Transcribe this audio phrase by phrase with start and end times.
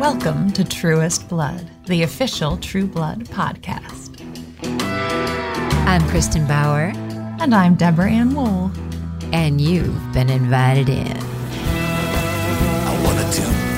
[0.00, 4.20] Welcome to Truest Blood, the official True Blood podcast.
[5.86, 6.92] I'm Kristin Bauer,
[7.40, 8.72] And I'm Deborah Ann Woll.
[9.32, 11.16] and you've been invited in.
[11.16, 13.69] I wanna do bad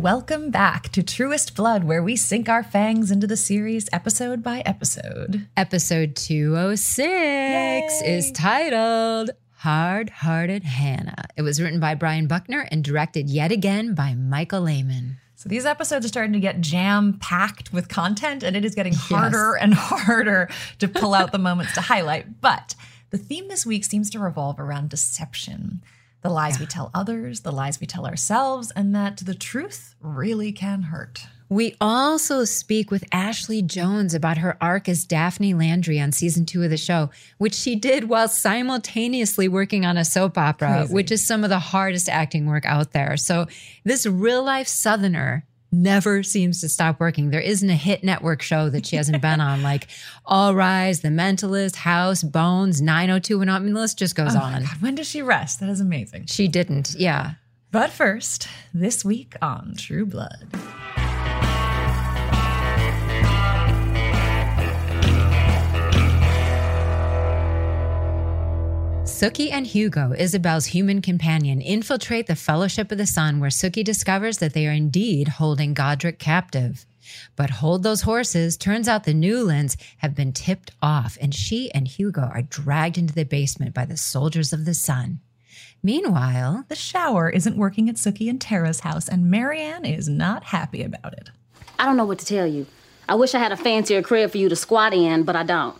[0.00, 4.60] Welcome back to Truest Blood, where we sink our fangs into the series episode by
[4.60, 5.46] episode.
[5.58, 11.26] Episode 206 is titled Hard Hearted Hannah.
[11.36, 15.18] It was written by Brian Buckner and directed yet again by Michael Lehmann.
[15.34, 18.94] So these episodes are starting to get jam packed with content, and it is getting
[18.94, 20.48] harder and harder
[20.78, 22.40] to pull out the moments to highlight.
[22.40, 22.74] But
[23.10, 25.82] the theme this week seems to revolve around deception
[26.22, 30.52] the lies we tell others, the lies we tell ourselves, and that the truth really
[30.52, 31.26] can hurt.
[31.48, 36.62] We also speak with Ashley Jones about her arc as Daphne Landry on season two
[36.62, 40.94] of the show, which she did while simultaneously working on a soap opera, Crazy.
[40.94, 43.16] which is some of the hardest acting work out there.
[43.16, 43.48] So
[43.82, 47.30] this real life Southerner never seems to stop working.
[47.30, 49.86] There isn't a hit network show that she hasn't been on, like
[50.26, 53.50] All Rise, The Mentalist, House, Bones, 902, and.
[53.50, 54.62] I mean, the list just goes Oh on.
[54.62, 55.60] God, when does she rest?
[55.60, 56.26] That is amazing.
[56.26, 57.32] She didn't, yeah.
[57.72, 60.48] But first, this week on True Blood.
[69.20, 74.38] Sookie and Hugo, Isabel's human companion, infiltrate the Fellowship of the Sun, where Sookie discovers
[74.38, 76.86] that they are indeed holding Godric captive.
[77.36, 78.56] But hold those horses.
[78.56, 83.12] Turns out the Newlins have been tipped off, and she and Hugo are dragged into
[83.12, 85.20] the basement by the soldiers of the sun.
[85.82, 90.82] Meanwhile, The shower isn't working at Sookie and Tara's house, and Maryann is not happy
[90.82, 91.28] about it.
[91.78, 92.64] I don't know what to tell you.
[93.06, 95.76] I wish I had a fancier crib for you to squat in, but I don't.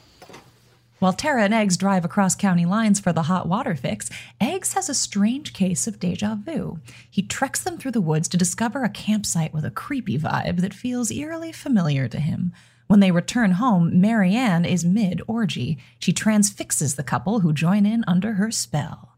[1.00, 4.91] While Tara and Eggs drive across county lines for the hot water fix, Eggs has
[4.91, 6.78] a strange case of deja vu.
[7.11, 10.75] He treks them through the woods to discover a campsite with a creepy vibe that
[10.75, 12.53] feels eerily familiar to him.
[12.87, 15.78] When they return home, Maryann is mid orgy.
[15.99, 19.17] She transfixes the couple who join in under her spell.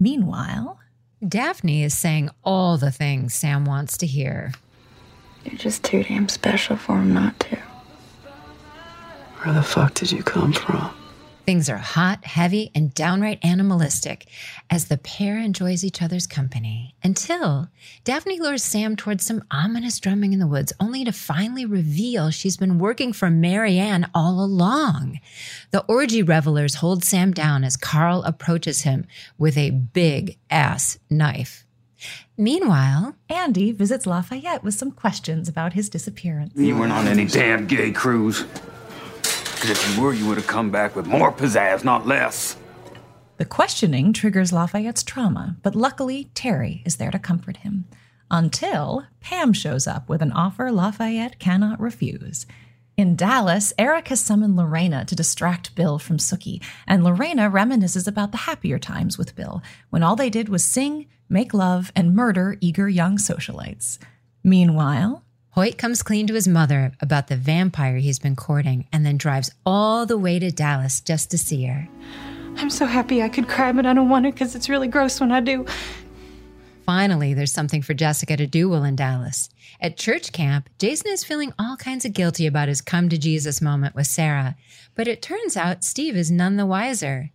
[0.00, 0.78] Meanwhile,
[1.26, 4.52] Daphne is saying all the things Sam wants to hear.
[5.44, 7.56] You're just too damn special for him not to.
[9.42, 10.90] Where the fuck did you come from?
[11.48, 14.26] Things are hot, heavy, and downright animalistic
[14.68, 17.70] as the pair enjoys each other's company until
[18.04, 22.58] Daphne lures Sam towards some ominous drumming in the woods, only to finally reveal she's
[22.58, 25.20] been working for Maryann all along.
[25.70, 29.06] The orgy revelers hold Sam down as Carl approaches him
[29.38, 31.64] with a big ass knife.
[32.36, 36.52] Meanwhile, Andy visits Lafayette with some questions about his disappearance.
[36.56, 38.44] You weren't on any damn gay cruise.
[39.60, 42.56] 'Cause if you were, you would have come back with more pizzazz, not less.
[43.38, 47.86] The questioning triggers Lafayette's trauma, but luckily, Terry is there to comfort him.
[48.30, 52.46] Until Pam shows up with an offer Lafayette cannot refuse.
[52.96, 58.32] In Dallas, Eric has summoned Lorena to distract Bill from Sookie, and Lorena reminisces about
[58.32, 62.56] the happier times with Bill, when all they did was sing, make love, and murder
[62.60, 63.98] eager young socialites.
[64.42, 65.24] Meanwhile,
[65.58, 69.50] Hoyt comes clean to his mother about the vampire he's been courting and then drives
[69.66, 71.88] all the way to Dallas just to see her.
[72.58, 75.18] I'm so happy I could cry, but I don't want to because it's really gross
[75.18, 75.66] when I do.
[76.86, 79.48] Finally, there's something for Jessica to do while in Dallas.
[79.80, 83.60] At church camp, Jason is feeling all kinds of guilty about his come to Jesus
[83.60, 84.54] moment with Sarah,
[84.94, 87.32] but it turns out Steve is none the wiser.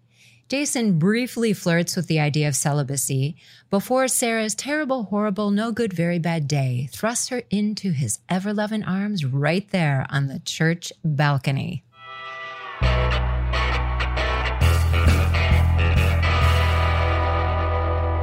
[0.49, 3.35] Jason briefly flirts with the idea of celibacy
[3.69, 8.83] before Sarah's terrible, horrible, no good, very bad day thrusts her into his ever loving
[8.83, 11.83] arms right there on the church balcony.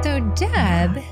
[0.03, 1.03] So, Deb,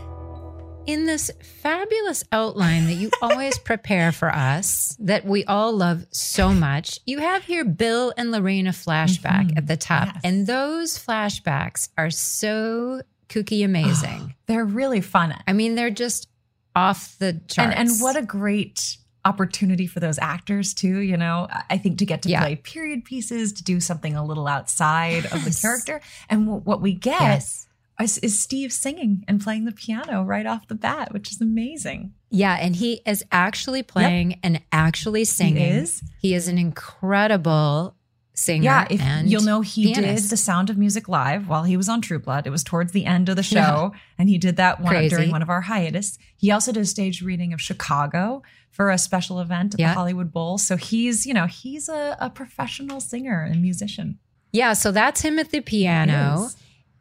[0.86, 1.30] in this
[1.62, 7.20] fabulous outline that you always prepare for us, that we all love so much, you
[7.20, 9.58] have here Bill and Lorena flashback mm-hmm.
[9.58, 10.08] at the top.
[10.08, 10.22] yes.
[10.24, 14.34] And those flashbacks are so kooky amazing.
[14.48, 15.36] They're really fun.
[15.48, 16.28] I mean, they're just
[16.76, 17.76] off the charts.
[17.76, 22.06] And, and what a great opportunity for those actors too you know i think to
[22.06, 22.40] get to Yeah.
[22.40, 26.00] play period pieces to do something a little outside of the character
[26.30, 27.68] and w- what we get Yes.
[28.02, 32.14] Is, is steve singing and playing the piano right off the bat which is amazing
[32.32, 35.58] Yeah, and he is actually playing and actually singing.
[35.74, 36.04] He is.
[36.22, 37.96] He is an incredible
[38.34, 38.64] singer.
[38.64, 40.24] yeah if and you'll know he pianist.
[40.26, 42.94] did the sound of music live while he was on true blood it was towards
[42.94, 43.66] the end of the Yeah.
[43.66, 45.10] show and he did that one Crazy.
[45.14, 48.42] during one of our hiatus he also did a stage reading of chicago
[48.72, 49.90] for a special event at Yeah.
[49.90, 54.20] the hollywood bowl so he's you know he's a, a professional singer and musician
[54.54, 56.50] Yeah, so that's him at the piano.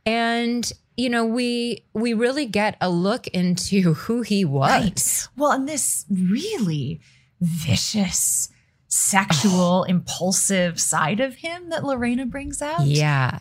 [0.04, 5.28] And you know, we we really get a look into who he was.
[5.36, 7.00] Well, and this really
[7.40, 8.48] vicious,
[8.88, 12.84] sexual, impulsive side of him that Lorena brings out.
[12.86, 13.38] Yeah.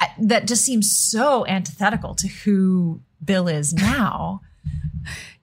[0.00, 4.40] I- that just seems so antithetical to who Bill is now.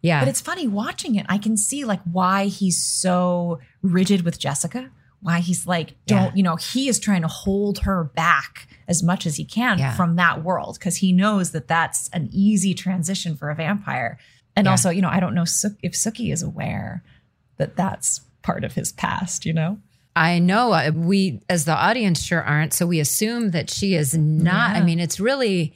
[0.02, 0.20] Yeah.
[0.20, 1.26] But it's funny watching it.
[1.30, 4.92] I can see like why he's so rigid with Jessica.
[5.22, 6.32] Why he's like, don't, Yeah.
[6.36, 9.96] you know, he is trying to hold her back as much as he can Yeah.
[9.96, 14.20] from that world because he knows that that's an easy transition for a vampire.
[14.56, 14.72] And Yeah.
[14.72, 15.44] also, you know, I don't know
[15.82, 17.04] if Sookie is aware
[17.58, 19.80] that that's part of his past, you know?
[20.16, 22.74] I know uh, we, as the audience, sure aren't.
[22.74, 24.76] So we assume that she is not.
[24.78, 25.74] I mean, it's really,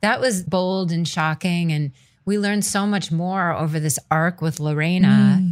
[0.00, 1.72] that was bold and shocking.
[1.72, 1.90] And
[2.24, 5.38] we learned so much more over this arc with Lorena.
[5.40, 5.49] Mm.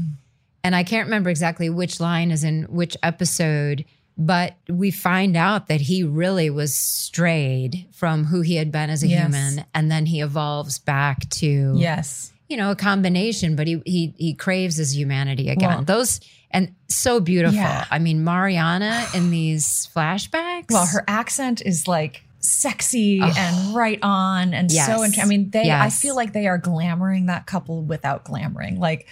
[0.64, 3.84] And I can't remember exactly which line is in which episode,
[4.16, 9.02] but we find out that he really was strayed from who he had been as
[9.02, 9.22] a Yes.
[9.22, 9.64] human.
[9.74, 12.32] And then he evolves back to, Yes.
[12.48, 15.68] you know, a combination, but he, he, he craves his humanity again.
[15.68, 16.20] Well- Those,
[16.50, 17.56] and so beautiful.
[17.56, 17.84] Yeah.
[17.90, 20.70] I mean, Mariana in these flashbacks.
[20.70, 24.86] Well, her accent is like sexy and right on and Yes.
[24.86, 28.78] so int- I mean they I feel like they are glamoring that couple without glamoring.
[28.78, 29.08] Like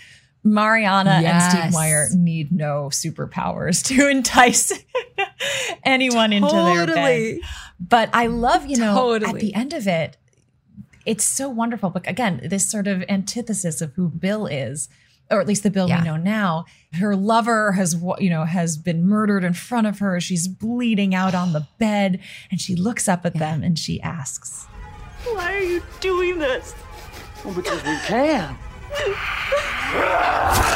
[0.46, 1.72] Mariana and Steve Yes.
[1.75, 4.72] Moyer need no superpowers to entice
[5.84, 7.38] anyone into their bed.
[7.81, 10.16] But I love, you know, at the end of it,
[11.04, 11.90] it's so wonderful.
[11.90, 14.88] But again, this sort of antithesis of who Bill is,
[15.31, 16.00] or at least the Bill Yeah.
[16.00, 16.64] we know now.
[16.94, 20.20] Her lover has, wa- you know, has been murdered in front of her.
[20.20, 22.20] She's bleeding out on the bed,
[22.50, 24.66] and she looks up at them and she asks,
[25.25, 26.75] Why are you doing this?
[27.44, 28.56] Well, because we can.
[28.98, 30.66] Ah!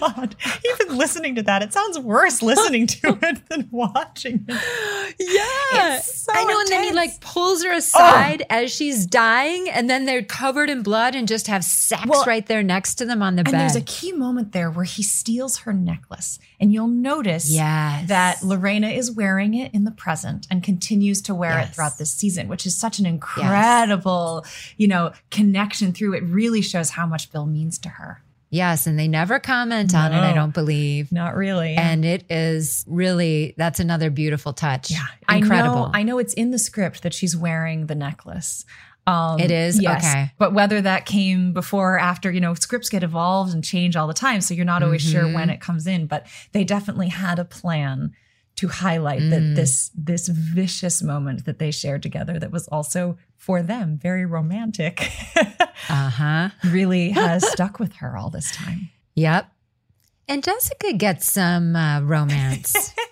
[0.00, 0.36] "God,
[0.72, 5.96] even listening to that, it sounds worse listening to it than watching it." Yeah.
[5.96, 6.60] It's so I know.
[6.60, 10.82] And then he like pulls her aside as she's dying, and then they're covered in
[10.82, 13.60] blood and just have sex Well, right there next to them on the And bed.
[13.60, 16.38] there's a key moment there where he steals her necklace.
[16.60, 18.08] And you'll notice Yes.
[18.08, 22.12] that Lorena is wearing it in the present and continues to wear it throughout this
[22.12, 24.44] season, which is such an incredible,
[24.76, 28.22] you know, connection through it really shows how much Bill means to her.
[28.50, 31.10] Yes, and they never comment on it, I don't believe.
[31.12, 31.74] Not really.
[31.74, 34.90] And it is really that's another beautiful touch.
[34.90, 35.76] yeah, Incredible.
[35.76, 38.64] I know, I know it's in the script that she's wearing the necklace.
[39.06, 39.80] Um, It is?
[39.80, 40.04] yes.
[40.04, 40.32] Okay.
[40.36, 44.06] But whether that came before or after, you know, scripts get evolved and change all
[44.06, 44.42] the time.
[44.42, 45.34] So you're not always sure Mm-hmm.
[45.34, 46.06] when it comes in.
[46.06, 48.12] But they definitely had a plan
[48.58, 49.30] to highlight Mm.
[49.30, 54.24] that this this vicious moment that they shared together that was also for them very
[54.26, 55.10] romantic
[55.88, 56.50] Uh-huh.
[56.64, 58.90] really has stuck with her all this time.
[59.14, 59.50] Yep.
[60.26, 62.74] And Jessica gets some uh, romance.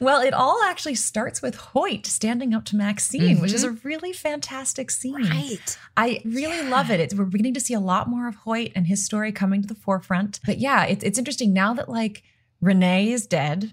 [0.00, 4.12] Well, it all actually starts with Hoyt standing up to Maxine, which is a really
[4.12, 5.14] fantastic scene.
[5.14, 5.30] Mm-hmm.
[5.30, 5.78] right.
[5.96, 6.98] I really love it.
[6.98, 9.68] It's, we're beginning to see a lot more of Hoyt and his story coming to
[9.68, 10.40] the forefront.
[10.44, 12.24] But yeah, it, it's interesting now that like
[12.60, 13.72] Renee is dead,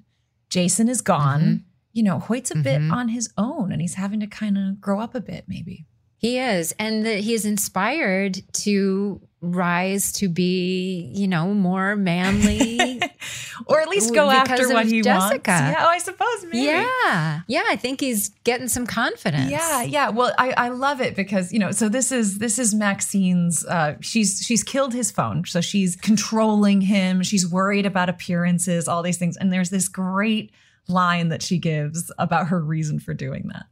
[0.50, 1.42] Jason is gone.
[1.42, 1.56] Mm-hmm.
[1.94, 5.00] You know, Hoyt's a bit on his own, and he's having to kind of grow
[5.00, 5.88] up a bit, maybe.
[6.20, 6.76] He is.
[6.78, 13.02] And that he is inspired to rise to be, you know, more manly.
[13.66, 15.32] or at least go after what he Jessica.
[15.32, 15.48] wants.
[15.48, 16.66] Yeah, oh, I suppose maybe.
[16.66, 17.42] yeah.
[17.48, 17.64] Yeah.
[17.68, 19.50] I think he's getting some confidence.
[19.50, 20.10] Yeah, yeah.
[20.10, 21.72] Well, I, I love it because you know.
[21.72, 23.66] So this is this is Maxine's.
[23.66, 27.24] Uh, she's she's killed his phone, so she's controlling him.
[27.24, 29.38] She's worried about appearances, all these things.
[29.38, 30.52] And there's this great
[30.90, 33.68] line that she gives about her reason for doing that.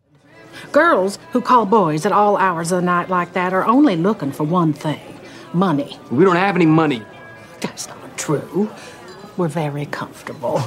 [0.72, 4.32] Girls who call boys at all hours of the night like that are only looking
[4.32, 5.02] for one thing
[5.54, 6.00] money.
[6.12, 7.04] We don't have any money.
[7.62, 8.70] That's not true.
[9.38, 10.62] We're very comfortable.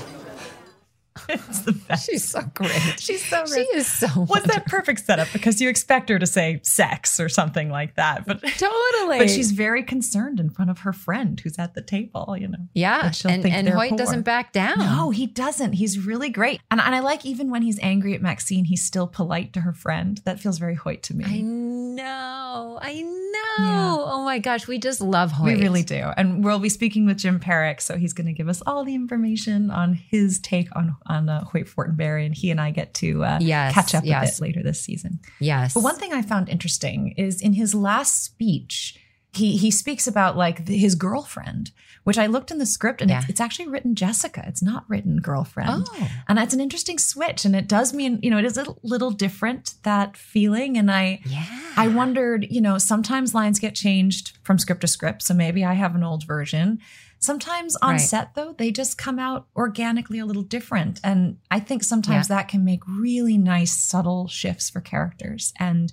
[1.35, 2.07] It's the best.
[2.09, 2.99] She's so great.
[2.99, 5.29] She's so She is so What's that perfect setup?
[5.33, 9.19] Because you expect her to say sex or something like that, but Totally.
[9.19, 12.37] but she's very concerned in front of her friend who's at the table.
[12.39, 12.59] You know.
[12.75, 13.99] yeah, and, and Hoyt poor.
[13.99, 14.79] doesn't back down.
[14.79, 15.73] No, he doesn't.
[15.75, 16.61] He's really great.
[16.71, 19.73] And, and I like even when he's angry at Maxine, he's still polite to her
[19.73, 20.21] friend.
[20.25, 21.25] That feels very Hoyt to me.
[21.27, 23.65] I know, I know.
[23.65, 23.97] Yeah.
[23.99, 25.57] Oh my gosh, we just love Hoyt.
[25.57, 25.97] We really do.
[26.17, 27.81] And we'll be speaking with Jim Parrack.
[27.81, 31.45] So he's going to give us all the information on his take on, on uh,
[31.45, 32.27] Hoyt Fortenberry.
[32.27, 34.39] And he and I get to uh, Yes, catch up yes.
[34.39, 35.21] a bit later this season.
[35.39, 35.75] Yes.
[35.75, 38.99] But one thing I found interesting is in his last speech,
[39.33, 41.71] he he speaks about like the, his girlfriend,
[42.11, 43.21] which I looked in the script and Yeah.
[43.21, 44.43] it's, it's actually written Jessica.
[44.49, 45.87] It's not written girlfriend.
[45.89, 46.09] Oh.
[46.29, 47.45] And that's an interesting switch.
[47.45, 50.77] And it does mean, you know, it is a little different, that feeling.
[50.77, 51.47] And I, Yeah.
[51.77, 55.23] I wondered, you know, sometimes lines get changed from script to script.
[55.23, 56.81] So maybe I have an old version.
[57.21, 58.01] Sometimes on Right.
[58.01, 60.99] set, though, they just come out organically a little different.
[61.05, 65.53] And I think sometimes that can make really nice, subtle shifts for characters.
[65.61, 65.93] And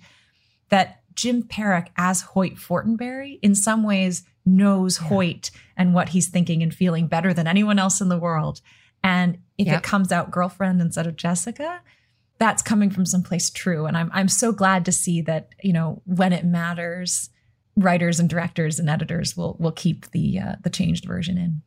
[0.70, 6.64] that Jim Parrack as Hoyt Fortenberry, in some ways, knows Hoyt and what he's thinking
[6.64, 8.62] and feeling better than anyone else in the world.
[9.04, 9.78] And if Yep.
[9.78, 11.82] it comes out girlfriend instead of Jessica,
[12.40, 13.86] that's coming from someplace true.
[13.86, 17.30] And I'm I'm so glad to see that, you know, when it matters,
[17.76, 21.62] writers and directors and editors will will keep the uh, the changed version in.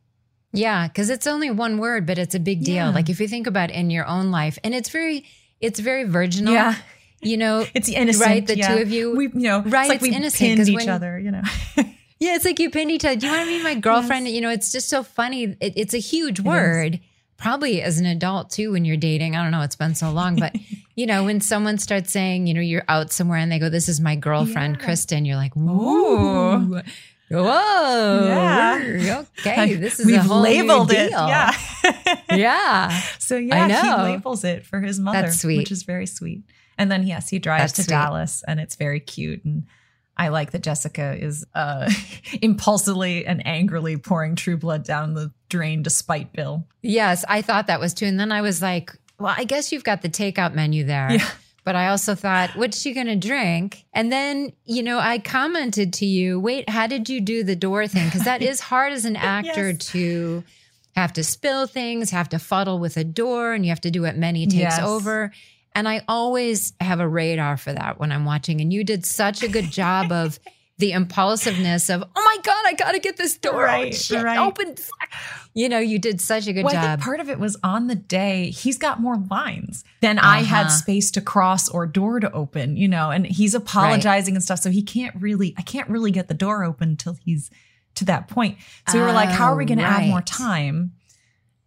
[0.53, 2.75] Yeah, because it's only one word, but it's a big deal.
[2.75, 2.89] Yeah.
[2.89, 5.23] Like if you think about in your own life, and it's very,
[5.61, 6.53] it's very virginal.
[6.53, 6.75] Yeah.
[7.21, 8.45] You know, It's innocent, right?
[8.45, 8.75] The yeah.
[8.75, 9.87] two of you, We, you know, it's right?
[9.87, 11.43] like it's we innocent pinned each when- other, you know.
[12.21, 13.15] Yeah, it's like you pinned each other.
[13.15, 14.27] Do you want to be my girlfriend?
[14.27, 15.57] You know, it's just so funny.
[15.59, 16.99] It, it's a huge word.
[17.37, 19.35] Probably as an adult too, when you're dating.
[19.35, 19.61] I don't know.
[19.63, 20.55] It's been so long, but
[20.95, 23.89] you know, when someone starts saying, you know, you're out somewhere and they go, "This
[23.89, 26.79] is my girlfriend, Kristin," you're like, "Ooh,
[27.31, 29.23] whoa, Yeah.
[29.39, 31.09] okay, this is We've a whole labeled it.
[31.09, 31.51] Yeah.
[32.31, 33.81] yeah." So yeah, know.
[33.81, 35.57] he labels it for his mother, That's sweet.
[35.57, 36.43] which is very sweet.
[36.77, 37.89] And then yes, he drives That's to sweet.
[37.89, 39.43] Dallas, and it's very cute.
[39.45, 39.63] And
[40.21, 41.89] I like that Jessica is uh,
[42.41, 46.67] impulsively and angrily pouring True Blood down the drain despite Bill.
[46.81, 48.05] Yes, I thought that was too.
[48.05, 51.11] And then I was like, well, I guess you've got the takeout menu there.
[51.11, 51.27] Yeah.
[51.63, 53.85] But I also thought, what's she going to drink?
[53.93, 57.87] And then, you know, I commented to you, wait, how did you do the door
[57.87, 58.07] thing?
[58.07, 59.87] Because that is hard as an actor Yes.
[59.91, 60.43] to
[60.95, 64.05] have to spill things, have to fuddle with a door, and you have to do
[64.05, 64.81] it many takes Yes.
[64.81, 65.31] over.
[65.73, 68.59] And I always have a radar for that when I'm watching.
[68.61, 70.39] And you did such a good job of
[70.77, 73.63] the impulsiveness of, oh my God, I got to get this door.
[73.63, 74.39] Right, shit, right.
[74.39, 74.75] Open.
[75.53, 76.99] You know, you did such a good Well, I job.
[76.99, 80.65] think part of it was on the day he's got more lines than I had
[80.67, 80.75] Uh-huh.
[80.75, 84.59] space to cross or door to open, you know, and he's apologizing and stuff.
[84.59, 87.51] So he can't really, I can't really get the door open until he's
[87.95, 88.57] to that point.
[88.89, 90.93] So we were like, how are we Oh, going to add more time?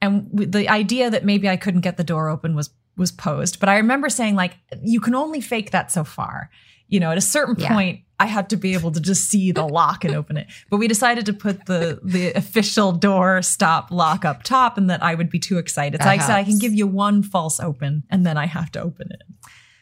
[0.03, 3.61] And the idea that maybe I couldn't get the door open was was posed.
[3.61, 6.51] But I remember saying like, you can only fake that so far.
[6.89, 7.73] You know, at a certain Yeah.
[7.73, 10.47] point, I had to be able to just see the lock and open it.
[10.71, 15.03] But we decided to put the the official door stop lock up top, and that
[15.03, 16.01] I would be too excited.
[16.03, 18.81] So I said I can give you one false open, and then I have to
[18.83, 19.23] open it.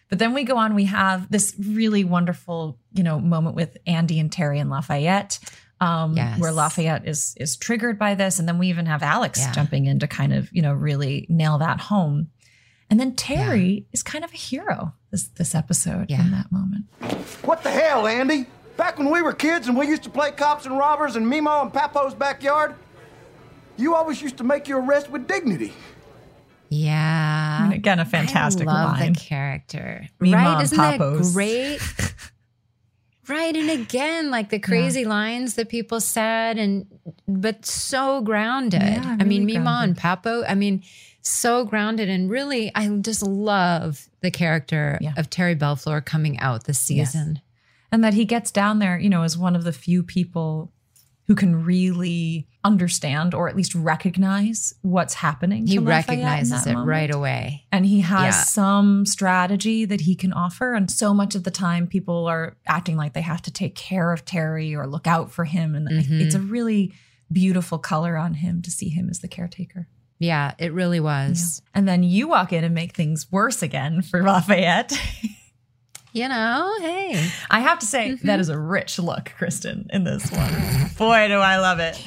[0.09, 0.75] But then we go on.
[0.75, 5.39] We have this really wonderful, you know, moment with Andy and Terry and Lafayette,
[5.81, 6.39] um, Yes.
[6.39, 9.53] where Lafayette is is triggered by this, and then we even have Alex Yeah.
[9.53, 12.29] jumping in to kind of, you know, really nail that home.
[12.93, 16.21] And then Terry is kind of a hero this this episode Yeah.
[16.27, 16.85] in that moment.
[17.43, 18.45] What the hell, Andy?
[18.77, 21.63] Back when we were kids and we used to play cops and robbers in Mimo
[21.63, 22.75] and Papo's backyard,
[23.79, 25.73] you always used to make your arrest with dignity.
[26.69, 27.61] Yeah.
[27.61, 29.15] I mean, again, a fantastic I love line.
[29.15, 30.07] the character.
[30.21, 30.53] Mima right?
[30.57, 31.19] and Isn't Papos.
[31.29, 31.81] that great?
[33.29, 33.55] right.
[33.57, 36.87] And again, like the crazy lines that people said and
[37.29, 38.83] but so grounded.
[38.83, 40.83] Yeah, I mean, really Mima and Papo, I mean,
[41.23, 45.15] so grounded and really I just love the character Yeah.
[45.17, 47.41] of Terry Bellefleur coming out this season.
[47.93, 50.73] and that he gets down there, you know, as one of the few people
[51.29, 55.67] who can really understand or at least recognize what's happening.
[55.67, 56.89] He to Lafayette in recognizes it moment.
[56.89, 57.65] right away.
[57.73, 58.43] And he has Yeah.
[58.45, 60.75] some strategy that he can offer.
[60.75, 64.13] And so much of the time, people are acting like they have to take care
[64.13, 65.75] of Terry or look out for him.
[65.75, 66.21] And Mhm.
[66.21, 66.93] it's a really
[67.33, 69.89] beautiful color on him to see him as the caretaker.
[70.19, 71.63] Yeah, it really was.
[71.75, 74.93] And then you walk in and make things worse again for Lafayette.
[76.13, 77.29] You know, hey.
[77.51, 78.27] I have to say, Mm-hmm.
[78.27, 80.53] that is a rich look, Kristin, in this one.
[80.99, 82.03] Boy, do I love it.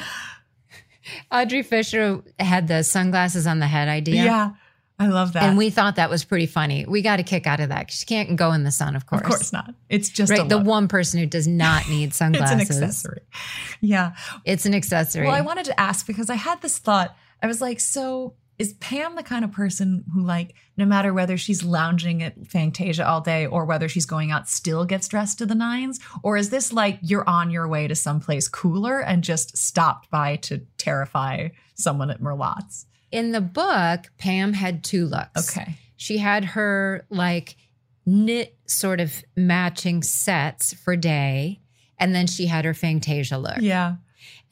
[1.31, 4.23] Audrey Fisher had the sunglasses on the head idea.
[4.23, 4.49] Yeah,
[4.97, 5.43] I love that.
[5.43, 6.85] And we thought that was pretty funny.
[6.87, 7.91] We got a kick out of that.
[7.91, 9.21] She can't go in the sun, of course.
[9.21, 9.73] of course not.
[9.89, 10.47] It's just right.
[10.47, 12.61] The one person who does not need sunglasses.
[12.61, 13.21] It's an accessory.
[13.81, 14.15] Yeah.
[14.45, 15.25] It's an accessory.
[15.27, 17.15] Well, I wanted to ask because I had this thought.
[17.43, 21.35] I was like, so is Pam the kind of person who, like, no matter whether
[21.37, 25.45] she's lounging at Fangtasia all day or whether she's going out, still gets dressed to
[25.45, 25.99] the nines?
[26.23, 30.37] Or is this like you're on your way to someplace cooler and just stopped by
[30.37, 32.85] to terrify someone at Merlotte's?
[33.11, 35.57] In the book, Pam had two looks.
[35.57, 35.75] Okay.
[35.97, 37.55] She had her like
[38.05, 41.59] knit sort of matching sets for day,
[41.97, 43.57] and then she had her Fangtasia look.
[43.59, 43.95] Yeah.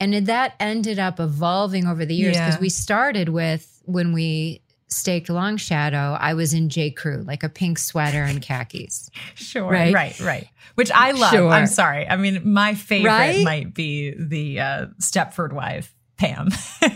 [0.00, 2.60] And that ended up evolving over the years because Yeah.
[2.60, 6.90] we started with when we staked Long Shadow, I was in J.
[6.90, 9.10] Crew, like a pink sweater and khakis.
[9.34, 9.68] Sure.
[9.70, 9.92] Right?
[9.92, 10.18] Right.
[10.20, 10.48] Right.
[10.76, 11.32] Which I love.
[11.32, 11.48] Sure.
[11.48, 12.06] I'm sorry.
[12.08, 13.44] I mean, my favorite Right?
[13.44, 16.48] might be the uh, Stepford wife, Pam.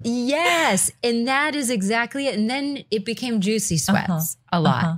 [0.00, 0.90] Yes.
[1.02, 2.38] And that is exactly it.
[2.38, 4.58] And then it became Juicy Sweats Uh-huh.
[4.58, 4.84] a lot.
[4.84, 4.96] Uh-huh.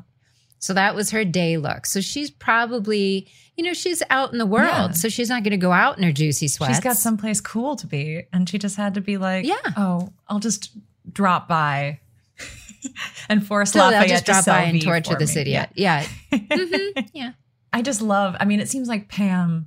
[0.59, 1.87] So that was her day look.
[1.87, 4.66] So she's probably, you know, she's out in the world.
[4.68, 4.90] Yeah.
[4.90, 6.75] So she's not going to go out in her juicy sweats.
[6.75, 9.54] She's got someplace cool to be, and she just had to be like, Yeah.
[9.76, 10.73] oh, I'll just
[11.12, 12.00] drop by
[13.29, 15.43] and force So Lafayette just to drop sell by and torture for this me.
[15.43, 15.71] idiot.
[15.75, 16.07] Yeah.
[16.33, 17.09] Mhm.
[17.12, 17.33] Yeah.
[17.73, 18.37] I just love.
[18.41, 19.67] I mean, it seems like Pam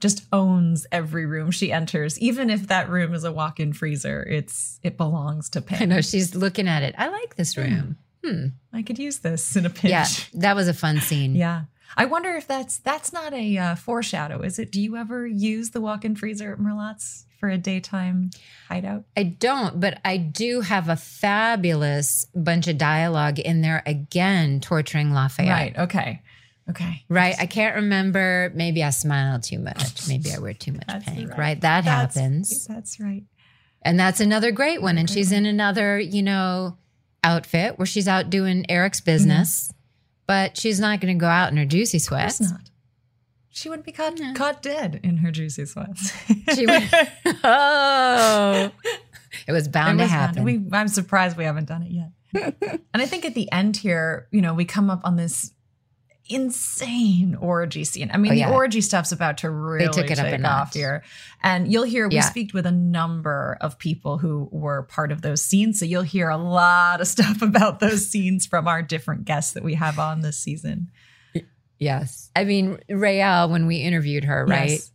[0.00, 4.22] just owns every room she enters, even if that room is a walk-in freezer.
[4.22, 5.82] It's it belongs to Pam.
[5.82, 6.94] I know she's looking at it.
[6.98, 7.96] I like this room.
[8.24, 8.46] Hmm.
[8.72, 9.90] I could use this in a pinch.
[9.90, 10.06] Yeah.
[10.34, 11.34] That was a fun scene.
[11.34, 11.62] Yeah.
[11.96, 14.70] I wonder if that's that's not a uh, foreshadow, is it?
[14.72, 18.30] Do you ever use the walk-in freezer at Merlotte's for a daytime
[18.68, 19.02] hideout?
[19.16, 25.12] I don't, but I do have a fabulous bunch of dialogue in there again, torturing
[25.12, 25.50] Lafayette.
[25.50, 25.76] Right.
[25.76, 26.22] Okay.
[26.70, 27.04] Okay.
[27.08, 27.34] Right.
[27.40, 28.52] I can't remember.
[28.54, 30.06] Maybe I smile too much.
[30.06, 31.30] Maybe I wear too much That's paint.
[31.30, 31.38] right.
[31.38, 31.60] Right.
[31.60, 32.64] That That's- happens.
[32.68, 33.24] That's right.
[33.84, 34.96] And that's another great one.
[34.96, 36.78] And she's in another, you know,
[37.24, 39.76] outfit where she's out doing Eric's business, mm-hmm.
[40.28, 42.40] but she's not going to go out in her juicy sweats.
[42.40, 42.60] not.
[43.54, 46.12] She would be caught caught dead in her juicy sweats.
[46.54, 46.88] She would.
[47.44, 48.70] oh,
[49.46, 50.42] it was bound It to happen.
[50.44, 52.54] We, I'm surprised we haven't done it yet.
[52.94, 55.52] and I think at the end here, you know, we come up on this
[56.28, 58.10] insane orgy scene.
[58.12, 58.48] I mean, Oh, yeah.
[58.48, 60.68] the orgy stuff's about to really took it up take notch.
[60.68, 61.02] off here.
[61.42, 62.22] And you'll hear, we Yeah.
[62.22, 65.78] speak with a number of people who were part of those scenes.
[65.78, 69.62] So you'll hear a lot of stuff about those scenes from our different guests that
[69.64, 70.90] we have on this season.
[71.82, 72.30] Yes.
[72.34, 74.70] I mean, Raelle, when we interviewed her, right?
[74.70, 74.90] Yes.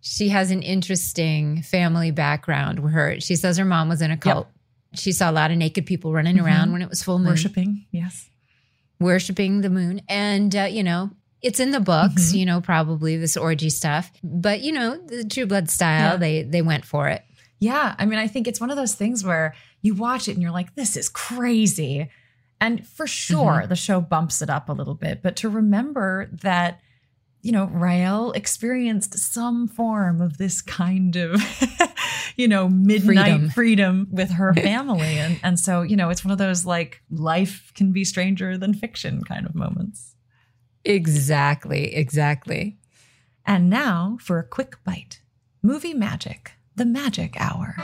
[0.00, 4.16] She has an interesting family background where her, she says her mom was in a
[4.16, 4.46] cult.
[4.94, 7.28] She saw a lot of naked people running around when it was full moon.
[7.28, 8.30] Worshipping, yes.
[9.00, 10.00] worshiping the moon.
[10.08, 11.10] And, uh, you know,
[11.42, 14.10] it's in the books, you know, probably this orgy stuff.
[14.22, 16.16] But, you know, the True Blood style, Yeah.
[16.16, 17.22] they they went for it.
[17.60, 17.94] Yeah.
[17.98, 20.52] I mean, I think it's one of those things where you watch it and you're
[20.52, 22.08] like, this is crazy.
[22.60, 23.68] And for sure, mm-hmm.
[23.68, 25.22] the show bumps it up a little bit.
[25.22, 26.80] But to remember that,
[27.40, 31.40] you know, Rael experienced some form of this kind of,
[32.36, 33.50] you know, midnight Freedom.
[33.50, 35.18] freedom, with her family.
[35.18, 38.74] and, and so, you know, it's one of those like life can be stranger than
[38.74, 40.16] fiction kind of moments.
[40.84, 42.78] Exactly, exactly.
[43.46, 45.22] And now for a quick bite
[45.62, 47.76] movie magic, the magic hour.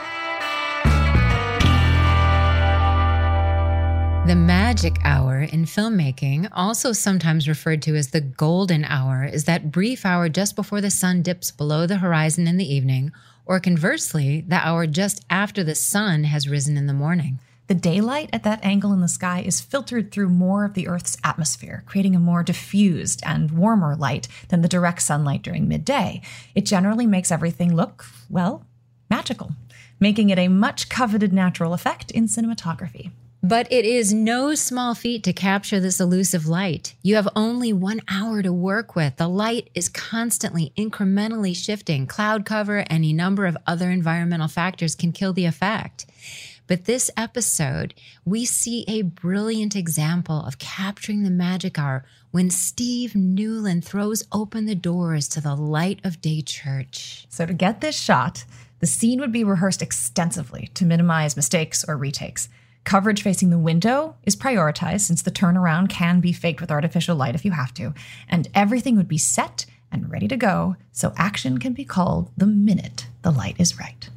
[4.25, 9.71] The magic hour in filmmaking, also sometimes referred to as the golden hour, is that
[9.71, 13.11] brief hour just before the sun dips below the horizon in the evening,
[13.45, 17.37] or conversely, the hour just after the sun has risen in the morning.
[17.67, 21.17] The daylight at that angle in the sky is filtered through more of the Earth's
[21.23, 26.23] atmosphere, creating a more diffused and warmer light than the direct sunlight during midday.
[26.55, 28.65] It generally makes everything look, well,
[29.07, 29.51] magical,
[29.99, 33.11] making it a much coveted natural effect in cinematography.
[33.47, 36.95] But it is no small feat to capture this elusive light.
[37.03, 39.17] You have only one hour to work with.
[39.17, 42.07] The light is constantly incrementally shifting.
[42.07, 46.07] Cloud cover, any number of other environmental factors can kill the effect.
[46.65, 47.93] But this episode,
[48.25, 54.65] we see a brilliant example of capturing the magic hour when Steve Newlin throws open
[54.65, 57.27] the doors to the light of day church.
[57.29, 58.43] So, to get this shot,
[58.79, 62.49] the scene would be rehearsed extensively to minimize mistakes or retakes.
[62.85, 67.33] Coverage facing the window is prioritized since the turnaround can be faked with artificial light
[67.33, 67.95] if you have to,
[68.29, 72.45] and everything would be set and ready to go so action can be called the
[72.45, 74.09] minute the light is right.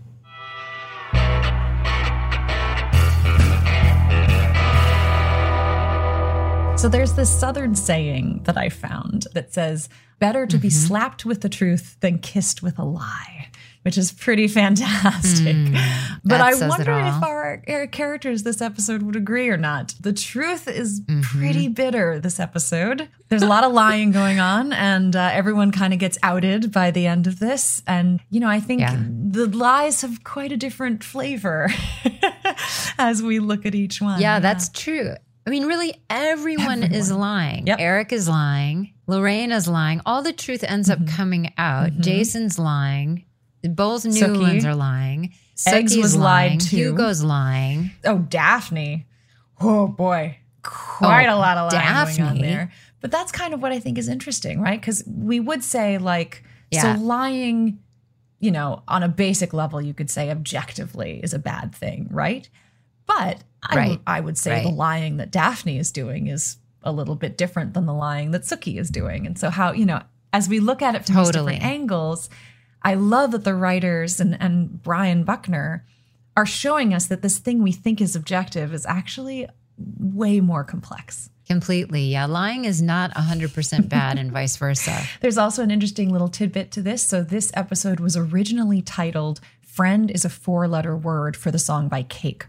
[6.78, 10.86] So there's this southern saying that I found that says, better to be mm-hmm.
[10.86, 13.48] slapped with the truth than kissed with a lie,
[13.88, 15.56] which is pretty fantastic.
[16.26, 19.94] but I wonder if our, our characters this episode would agree or not.
[19.98, 23.08] The truth is pretty bitter this episode.
[23.30, 26.90] There's a lot of lying going on, and uh, everyone kind of gets outed by
[26.90, 27.82] the end of this.
[27.86, 28.94] And, you know, I think Yeah.
[29.00, 31.70] the lies have quite a different flavor
[32.98, 34.20] as we look at each one.
[34.20, 35.14] Yeah, that's true.
[35.46, 37.66] I mean, really, everyone, is lying.
[37.68, 37.78] Yep.
[37.80, 38.92] Eric is lying.
[39.06, 40.02] Lorraine is lying.
[40.04, 41.04] All the truth ends Mm-hmm.
[41.04, 41.96] up coming out.
[42.00, 43.24] Jason's lying.
[43.62, 44.20] Both Sookie.
[44.36, 45.32] Newlins are lying.
[45.66, 46.58] Eggs Sookie's was lied lying.
[46.60, 46.76] to.
[46.76, 47.90] Hugo's lying.
[48.04, 49.06] Oh, Daphne.
[49.60, 51.84] Oh boy, quite Oh, a lot of lying
[52.16, 52.42] going on Daphne.
[52.42, 52.72] there.
[53.00, 54.80] But that's kind of what I think is interesting, right?
[54.80, 56.94] Because we would say like, Yeah.
[56.96, 57.80] so lying,
[58.38, 62.48] you know, on a basic level, you could say objectively is a bad thing, right?
[63.06, 64.00] But I, Right.
[64.06, 67.86] I would say the lying that Daphne is doing is a little bit different than
[67.86, 69.26] the lying that Sookie is doing.
[69.26, 71.54] And so how, you know, as we look at it from Totally.
[71.54, 72.30] different angles,
[72.82, 75.84] I love that the writers and, and Brian Buckner
[76.36, 81.30] are showing us that this thing we think is objective is actually way more complex.
[81.46, 82.02] Completely.
[82.04, 82.26] Yeah.
[82.26, 85.02] Lying is not 100% bad and vice versa.
[85.20, 87.02] There's also an interesting little tidbit to this.
[87.02, 91.88] So, this episode was originally titled Friend is a Four Letter Word for the song
[91.88, 92.46] by Cake,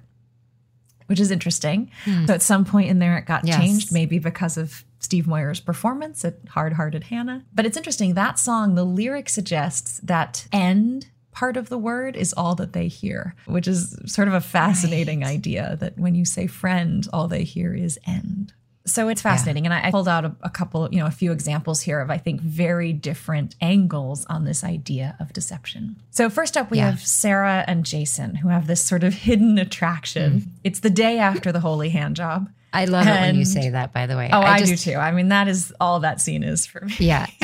[1.08, 1.90] which is interesting.
[2.04, 2.26] Hmm.
[2.26, 3.58] So, at some point in there, it got Yes.
[3.58, 7.46] changed, maybe because of Steve Moyer's performance at Hard Hearted Hannah.
[7.54, 8.14] But it's interesting.
[8.14, 12.88] That song, the lyric suggests that end part of the word is all that they
[12.88, 17.44] hear, which is sort of a fascinating idea that when you say friend, all they
[17.44, 18.52] hear is end.
[18.86, 19.66] So it's fascinating.
[19.66, 22.10] And I, I pulled out a, a couple, you know, a few examples here of,
[22.10, 25.98] I think, very different angles on this idea of deception.
[26.10, 26.90] So, first up, we Yeah.
[26.92, 30.32] have Sarah and Jason, who have this sort of hidden attraction.
[30.40, 30.50] Mm-hmm.
[30.64, 32.50] It's the day after the holy hand job.
[32.74, 34.30] I love it when you say that, by the way.
[34.32, 34.96] Oh, I, do just- too.
[34.96, 36.94] I mean, that is all that scene is for me.
[37.00, 37.26] Yeah.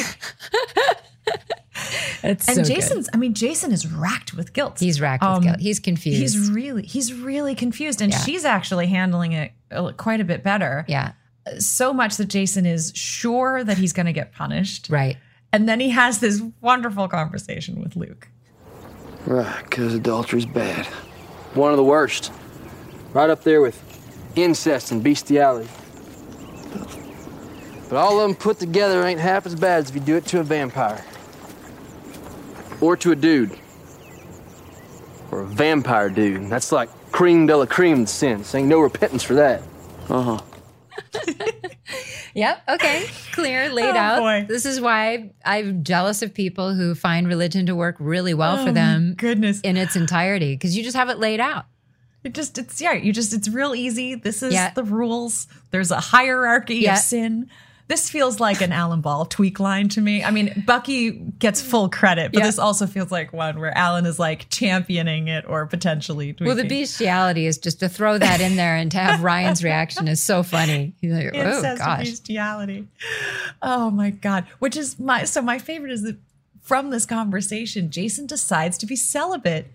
[2.23, 2.65] it's And so good.
[2.65, 4.79] Jason's, I mean, Jason is racked with guilt.
[4.79, 5.59] He's racked with Um, guilt.
[5.59, 6.19] He's confused.
[6.19, 8.01] He's really, he's really confused.
[8.01, 8.19] And Yeah.
[8.19, 10.85] she's actually handling it uh, quite a bit better.
[10.87, 11.13] yeah.
[11.59, 14.87] So much that Jason is sure that he's going to get punished.
[14.89, 15.17] Right.
[15.53, 18.27] And then he has this wonderful conversation with Luke.
[19.27, 20.87] Right, because adultery's bad.
[21.53, 22.31] One of the worst.
[23.13, 23.79] Right up there with
[24.35, 25.69] incest and bestiality.
[27.89, 30.25] But all of them put together ain't half as bad as if you do it
[30.27, 31.03] to a vampire.
[32.81, 33.57] Or to a dude.
[35.31, 36.49] Or a vampire dude.
[36.49, 38.53] That's like cream de la cream of sins.
[38.55, 39.61] Ain't no repentance for that.
[40.09, 40.39] Uh huh.
[42.33, 42.63] Yep.
[42.67, 43.05] Okay.
[43.31, 44.19] Clear, laid Oh, out.
[44.19, 44.45] boy.
[44.45, 48.65] This is why I'm jealous of people who find religion to work really well Oh,
[48.65, 49.61] for my them goodness.
[49.61, 51.63] in its entirety because you just have it laid out.
[52.25, 54.15] It just, it's, yeah, you just, it's real easy.
[54.15, 54.71] This is Yeah.
[54.71, 55.47] the rules.
[55.71, 56.93] There's a hierarchy Yeah.
[56.95, 57.49] of sin.
[57.87, 60.23] This feels like an Alan Ball tweak line to me.
[60.23, 62.47] I mean, Bucky gets full credit, but Yeah.
[62.47, 66.47] this also feels like one where Alan is like championing it or potentially tweaking.
[66.47, 70.07] Well, the bestiality is just to throw that in there and to have Ryan's reaction
[70.07, 70.95] is so funny.
[70.99, 72.09] He's like, oh gosh.
[72.09, 72.87] bestiality.
[73.61, 74.45] Oh my god!
[74.57, 76.17] Which is my so my favorite is that
[76.63, 79.67] from this conversation, Jason decides to be celibate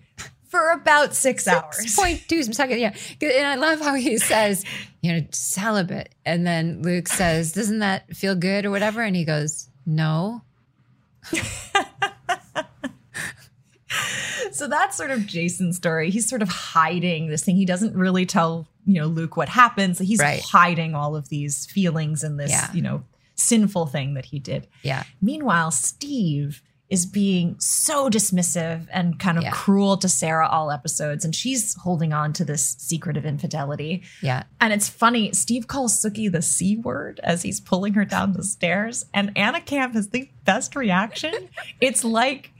[0.51, 1.77] for about six, hours.
[1.77, 2.79] Six point two seconds.
[2.79, 2.93] Yeah.
[3.21, 4.63] And I love how he says,
[5.01, 6.13] you know, celibate.
[6.25, 9.01] And then Luke says, doesn't that feel good or whatever?
[9.01, 10.43] And he goes, no.
[14.53, 16.09] So that's sort of Jason's story.
[16.11, 17.55] He's sort of hiding this thing.
[17.55, 19.97] He doesn't really tell you know Luke what happens.
[19.99, 20.41] He's Right.
[20.41, 22.71] hiding all of these feelings and this Yeah.
[22.73, 23.03] you know
[23.35, 24.67] sinful thing that he did.
[24.83, 25.03] Yeah.
[25.21, 29.51] Meanwhile, Steve is being so dismissive and kind of Yeah.
[29.51, 34.03] cruel to Sarah all episodes, and she's holding on to this secret of infidelity.
[34.21, 34.43] Yeah.
[34.59, 38.43] And it's funny, Steve calls Sookie the C word as he's pulling her down the
[38.43, 41.49] stairs, and Anna Camp has the best reaction.
[41.81, 42.51] it's like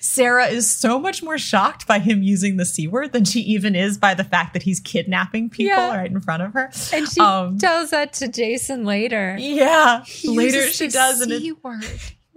[0.00, 3.74] Sarah is so much more shocked by him using the C word than she even
[3.74, 5.96] is by the fact that he's kidnapping people Yeah.
[5.96, 6.70] right in front of her.
[6.92, 9.36] And she Um, tells that to Jason later.
[9.38, 11.84] yeah, He later she does, and C it, word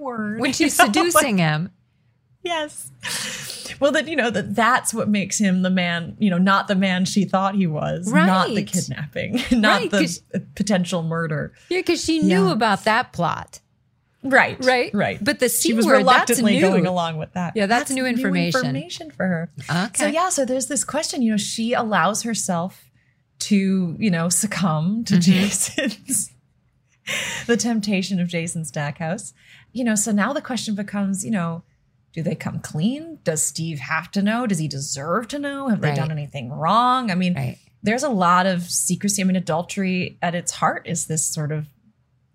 [0.01, 1.69] word when she's You know, like- seducing him.
[2.43, 2.89] Yes.
[3.79, 6.15] Well, that you know that that's what makes him the man.
[6.19, 8.11] You know, not the man she thought he was.
[8.11, 8.25] right.
[8.25, 9.39] Not the kidnapping.
[9.61, 11.53] Not Right, the potential murder.
[11.69, 12.51] Yeah, because she knew Yeah.
[12.51, 13.59] about that plot.
[14.23, 14.63] Right.
[14.63, 14.91] Right?
[14.93, 15.23] Right.
[15.23, 16.61] But the C she was word, that's reluctantly new.
[16.61, 17.53] going along with that.
[17.55, 18.59] Yeah, that's new information.
[18.61, 19.49] information for her.
[19.69, 19.89] Okay.
[19.95, 21.21] So yeah, so there's this question.
[21.23, 22.85] You know, she allows herself
[23.39, 25.21] to you know succumb to Mm-hmm.
[25.31, 26.31] Jason's
[27.47, 29.33] the temptation of Jason Stackhouse.
[29.73, 31.63] You know, so now the question becomes, you know,
[32.13, 33.19] do they come clean?
[33.23, 34.45] Does Steve have to know?
[34.45, 35.69] Does he deserve to know?
[35.69, 37.09] Have they done anything wrong?
[37.09, 37.57] I mean, Right.
[37.83, 39.21] there's a lot of secrecy.
[39.21, 41.67] I mean, adultery at its heart is this sort of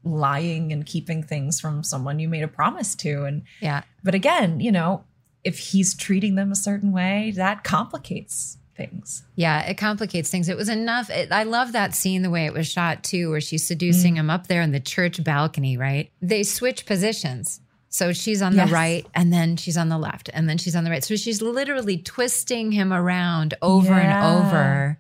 [0.03, 3.25] lying and keeping things from someone you made a promise to.
[3.25, 3.83] And Yeah.
[4.03, 5.05] but again, you know,
[5.45, 9.23] if he's treating them a certain way, that complicates things.
[9.35, 10.49] Yeah, it complicates things.
[10.49, 11.11] It was enough.
[11.11, 14.19] It, I love that scene, the way it was shot too, where she's seducing Mm.
[14.19, 16.11] him up there in the church balcony, right?
[16.23, 17.61] They switch positions.
[17.89, 18.69] So she's on Yes.
[18.69, 21.03] the right and then she's on the left and then she's on the right.
[21.03, 24.27] So she's literally twisting him around over Yeah.
[24.35, 24.99] and over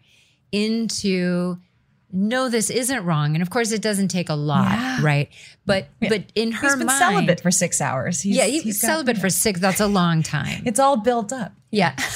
[0.52, 1.58] into
[2.12, 3.34] no, this isn't wrong.
[3.34, 5.02] And of course it doesn't take a lot, Yeah.
[5.02, 5.28] right?
[5.66, 8.20] But but in her He's been mind, celibate for six hours.
[8.22, 9.60] He's, yeah, he's, he's got- celibate for six.
[9.60, 10.62] That's a long time.
[10.64, 11.52] It's all built up.
[11.70, 11.94] Yeah.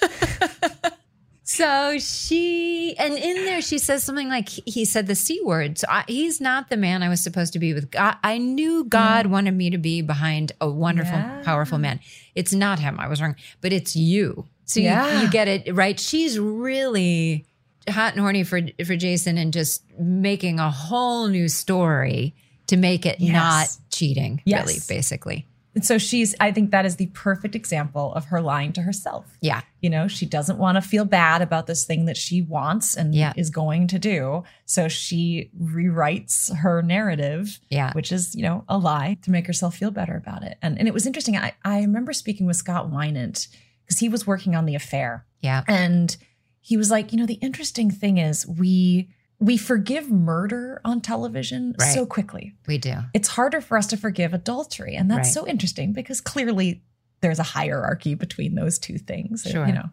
[1.42, 5.78] so she, and in there, she says something like, he- said the C word.
[5.78, 7.90] So I, he's not the man I was supposed to be with.
[7.90, 11.42] God, I knew God wanted me to be behind a wonderful, Yeah.
[11.44, 12.00] powerful man.
[12.34, 12.98] It's not him.
[13.00, 14.46] I was wrong, but it's you.
[14.64, 15.18] So Yeah.
[15.18, 15.98] you, you get it right.
[15.98, 17.46] She's really
[17.88, 22.34] hot and horny for, for Jason and just making a whole new story
[22.68, 23.32] to make it Yes.
[23.32, 24.66] not cheating, Yes.
[24.66, 25.46] really, basically.
[25.74, 29.38] And so she's, I think that is the perfect example of her lying to herself.
[29.40, 29.60] Yeah.
[29.80, 33.14] You know, she doesn't want to feel bad about this thing that she wants and
[33.14, 33.32] Yeah.
[33.36, 34.42] is going to do.
[34.64, 37.92] So she rewrites her narrative, Yeah.
[37.92, 40.58] which is, you know, a lie to make herself feel better about it.
[40.60, 41.36] And, and it was interesting.
[41.36, 43.46] I, I remember speaking with Scott Winant
[43.86, 45.24] because he was working on the affair.
[45.40, 45.62] Yeah.
[45.68, 46.16] And
[46.60, 49.08] he was like, you know, the interesting thing is we
[49.40, 51.94] we forgive murder on television Right.
[51.94, 52.54] so quickly.
[52.68, 52.94] We do.
[53.14, 54.94] It's harder for us to forgive adultery.
[54.94, 55.34] And that's Right.
[55.34, 56.82] so interesting because clearly
[57.22, 59.46] there's a hierarchy between those two things.
[59.50, 59.66] Sure.
[59.66, 59.90] You know.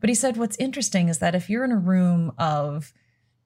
[0.00, 2.92] But he said what's interesting is that if you're in a room of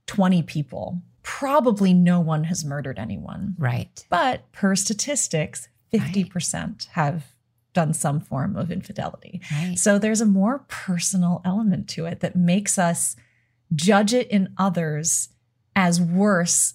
[0.07, 3.55] 20 people, probably no one has murdered anyone.
[3.59, 4.05] Right.
[4.09, 7.25] But per statistics, 50% have
[7.73, 9.41] done some form of infidelity.
[9.53, 9.79] Right.
[9.79, 13.17] So there's a more personal element to it that makes us
[13.75, 15.29] judge it in others
[15.77, 16.75] as worse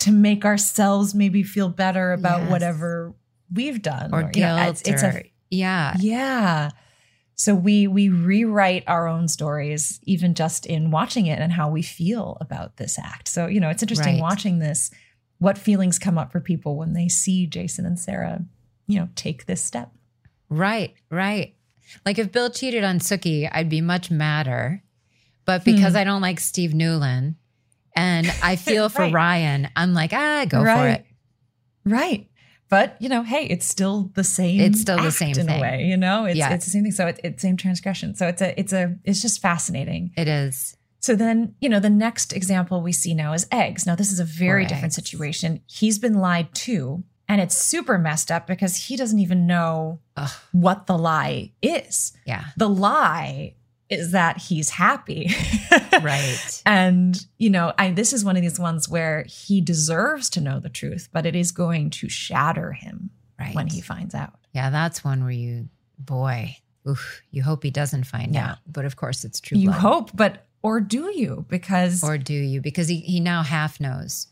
[0.00, 2.50] to make ourselves maybe feel better about Yes.
[2.50, 3.14] whatever
[3.54, 6.70] we've done or you guilt know, it's, it's or, a yeah yeah
[7.34, 11.82] so we we rewrite our own stories even just in watching it and how we
[11.82, 14.22] feel about this act so you know it's interesting Right.
[14.22, 14.90] watching this
[15.38, 18.44] what feelings come up for people when they see jason and sarah
[18.86, 19.90] you know take this step
[20.48, 21.54] right right
[22.06, 24.82] like if bill cheated on Sookie, i'd be much madder
[25.44, 25.98] but because Hmm.
[25.98, 27.34] i don't like steve newlin
[27.96, 29.12] and i feel for Right.
[29.12, 31.04] ryan i'm like ah go for it
[31.84, 32.26] right
[32.68, 35.58] but you know hey it's still the same It's still the same in thing.
[35.58, 36.52] a way you know it's, Yeah.
[36.54, 39.20] it's the same thing so it's, it's same transgression so it's a it's a it's
[39.22, 43.46] just fascinating it is So then, you know, the next example we see now is
[43.50, 43.86] eggs.
[43.86, 45.00] Now, this is a very Poor different Eggs.
[45.00, 45.60] situation.
[45.66, 50.28] He's been lied to, and it's super messed up because he doesn't even know Ugh.
[50.52, 52.12] what the lie is.
[52.26, 53.54] yeah The lie
[53.90, 55.28] is that he's happy.
[56.02, 60.40] right And, you know, I, this is one of these ones where he deserves to
[60.40, 64.34] know the truth, but it is going to shatter him right when he finds out.
[64.52, 66.56] yeah that's one where you boy
[66.88, 68.50] oof, you hope he doesn't find Yeah.
[68.52, 69.80] out but of course it's true You blood.
[69.80, 71.46] hope, but or do you?
[71.48, 74.28] Because or do you because he, he now half knows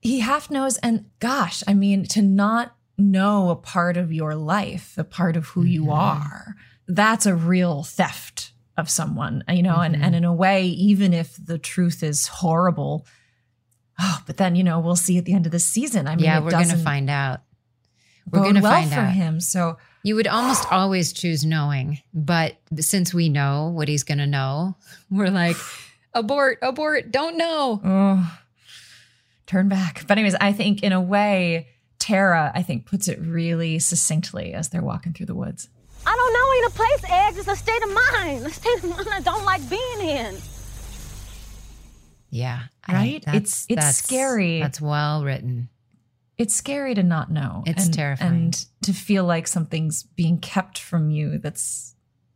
[0.00, 4.94] he half knows and gosh i mean to not know a part of your life
[4.96, 5.92] a part of who you Mhm.
[5.94, 6.54] are
[6.88, 10.02] that's a real theft of someone you know and, Mhm.
[10.02, 13.06] and in a way even if the truth is horrible
[13.98, 16.06] oh but then you know we'll see at the end of the season.
[16.06, 17.40] I mean yeah we're gonna find out.
[18.30, 19.12] We're gonna well find for out.
[19.12, 19.40] him.
[19.40, 24.26] So You would almost always choose knowing, but since we know what he's going to
[24.26, 24.76] know,
[25.10, 25.56] we're like,
[26.14, 27.80] abort, abort, don't know.
[27.84, 28.38] oh
[29.46, 30.04] turn back.
[30.08, 34.68] But anyways i think in a way tara i think puts it really succinctly as
[34.68, 35.68] they're walking through the woods
[36.08, 37.38] I don't know any place, eggs.
[37.38, 38.46] It's a state of mind.
[38.46, 40.36] A state of mind I don't like being in.
[42.30, 42.62] Yeah.
[42.88, 43.22] Right?
[43.24, 44.60] that's- It's- it's that's- scary.
[44.60, 45.68] That's well written.
[46.38, 47.64] it's scary to not know.
[47.66, 48.32] It's and, terrifying.
[48.32, 51.94] And to feel like something's being kept from you that's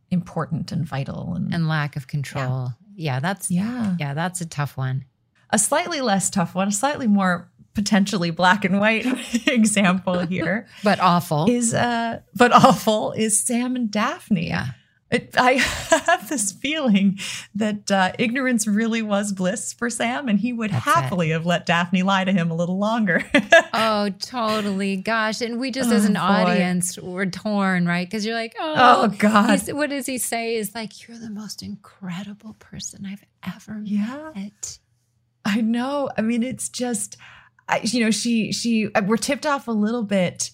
[0.09, 1.33] important and vital.
[1.35, 2.71] And, And lack of control.
[2.95, 3.95] Yeah, that's yeah.
[3.99, 5.05] yeah, that's a tough one.
[5.51, 9.05] A slightly less tough one, a slightly more potentially black and white
[9.47, 11.49] example here But awful.
[11.49, 14.47] is uh but awful is Sam and Daphne.
[14.49, 14.65] yeah.
[15.09, 15.51] It, I
[16.07, 17.19] have this feeling
[17.53, 20.89] that uh, ignorance really was bliss for Sam, and he would That's it.
[20.89, 23.21] happily have let Daphne lie to him a little longer.
[23.73, 24.95] Oh, totally.
[24.95, 25.41] Gosh.
[25.41, 26.19] And we just Oh, as an boy.
[26.19, 28.07] audience we're torn, right?
[28.07, 29.59] Because you're like, oh, Oh, God.
[29.73, 30.55] What does he say?
[30.55, 34.31] Is like, you're the most incredible person I've ever Yeah.
[34.35, 34.79] met.
[35.43, 36.09] I know.
[36.17, 37.17] I mean, it's just,
[37.83, 40.51] you know, she she uh, we're tipped off a little bit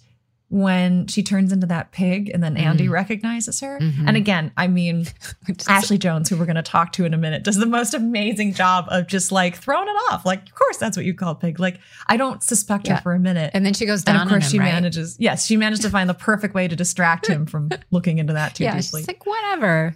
[0.49, 3.79] when she turns into that pig, and then Andy recognizes her.
[3.81, 4.07] Mhm.
[4.07, 5.05] And again, I mean,
[5.67, 8.53] Ashley Jones, who we're going to talk to in a minute, does the most amazing
[8.53, 10.25] job of just like throwing it off.
[10.25, 11.59] Like, of course, that's what you call pig.
[11.59, 12.95] Like, I don't suspect Yeah.
[12.95, 13.51] her for a minute.
[13.53, 14.15] And then she goes down.
[14.15, 14.71] And of course, him, she right?
[14.71, 15.17] manages.
[15.19, 18.55] Yes, she managed to find the perfect way to distract him from looking into that
[18.55, 19.01] too yeah, deeply.
[19.01, 19.95] she's like, whatever.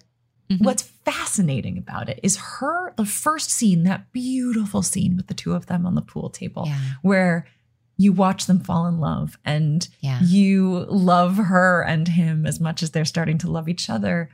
[0.51, 0.61] Mhm.
[0.65, 5.53] What's fascinating about it is her, the first scene, that beautiful scene with the two
[5.53, 6.79] of them on the pool table, Yeah.
[7.01, 7.45] where
[7.97, 10.21] you watch them fall in love and Yeah.
[10.21, 14.29] you love her and him as much as they're starting to love each other.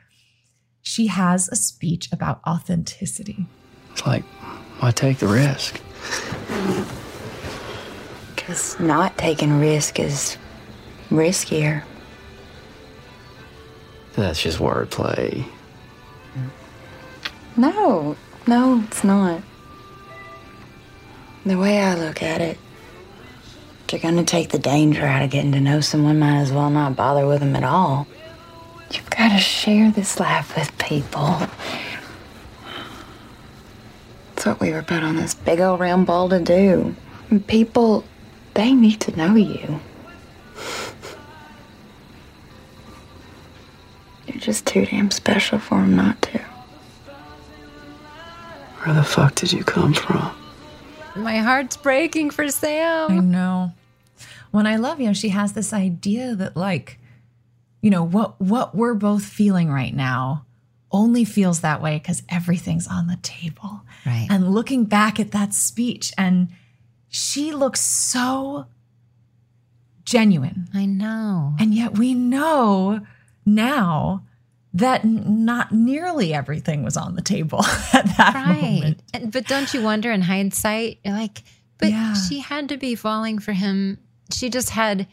[0.82, 3.46] She has a speech about authenticity.
[3.92, 4.24] It's like,
[4.80, 5.82] why take the risk?
[8.36, 10.38] Because not taking risk is
[11.10, 11.84] riskier.
[14.16, 15.46] That's just wordplay.
[17.58, 18.16] No,
[18.46, 19.42] no, it's not.
[21.44, 22.58] The way I look at it,
[23.86, 26.70] if you're gonna take the danger out of getting to know someone, might as well
[26.70, 28.06] not bother with them at all.
[28.92, 31.42] You've got to share this life with people.
[34.36, 36.96] That's what we were put on this big old round ball to do.
[37.30, 38.06] And people,
[38.54, 39.80] they need to know you.
[44.28, 46.40] You're just too damn special for them not to.
[48.88, 50.32] Where the fuck did you come from?
[51.18, 53.12] My heart's breaking for Sam.
[53.12, 53.74] I know.
[54.52, 56.98] When I love you, she has this idea that like,
[57.82, 60.46] you know, what what we're both feeling right now
[60.90, 63.82] only feels that way because everything's on the table.
[64.06, 64.28] Right.
[64.30, 66.48] And looking back at that speech, and
[67.10, 68.68] she looks so
[70.06, 70.70] genuine.
[70.74, 71.56] I know.
[71.60, 73.02] And yet we know
[73.46, 74.24] now
[74.74, 78.62] that not nearly everything was on the table at that Right.
[78.62, 79.04] moment.
[79.14, 81.42] And, but don't you wonder in hindsight, you're like,
[81.78, 82.14] but Yeah.
[82.14, 83.98] she had to be falling for him.
[84.34, 85.08] She just had,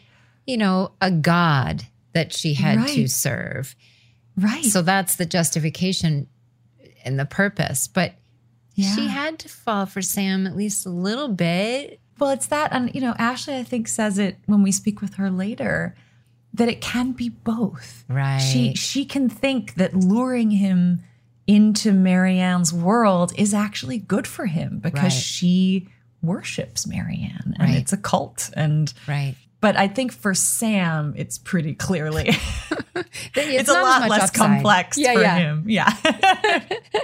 [0.45, 3.75] you know, a God that she had to serve.
[4.37, 4.65] Right.
[4.65, 6.27] So that's the justification
[7.03, 7.87] and the purpose.
[7.87, 8.13] But
[8.75, 12.01] she had to fall for Sam at least a little bit.
[12.19, 15.15] Well, it's that, and you know, Ashley, I think, says it when we speak with
[15.15, 15.95] her later
[16.55, 18.03] that it can be both.
[18.09, 18.39] Right.
[18.39, 21.03] She she can think that luring him
[21.47, 25.11] into Maryann's world is actually good for him because Right.
[25.11, 25.87] she
[26.23, 27.75] worships Maryann and Right.
[27.77, 28.49] it's a cult.
[28.55, 29.35] And Right.
[29.61, 32.29] but I think for Sam, it's pretty clearly
[33.35, 34.33] it's, a lot less upside.
[34.33, 35.37] complex Yeah, for yeah.
[35.37, 35.63] him.
[35.67, 35.93] Yeah.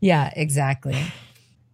[0.00, 0.96] Yeah, exactly.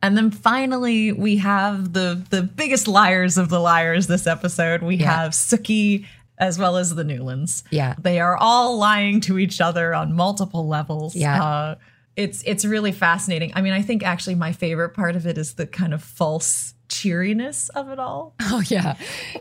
[0.02, 4.82] And then finally, we have the the biggest liars of the liars this episode.
[4.82, 5.22] We Yeah.
[5.22, 6.06] have Sookie
[6.38, 7.62] as well as the Newlins.
[7.70, 7.94] Yeah.
[7.98, 11.14] They are all lying to each other on multiple levels.
[11.14, 11.42] Yeah.
[11.42, 11.74] Uh,
[12.16, 13.52] it's it's really fascinating.
[13.54, 16.74] I mean, I think actually my favorite part of it is the kind of false
[16.88, 18.34] cheeriness of it all.
[18.48, 18.96] Oh, yeah.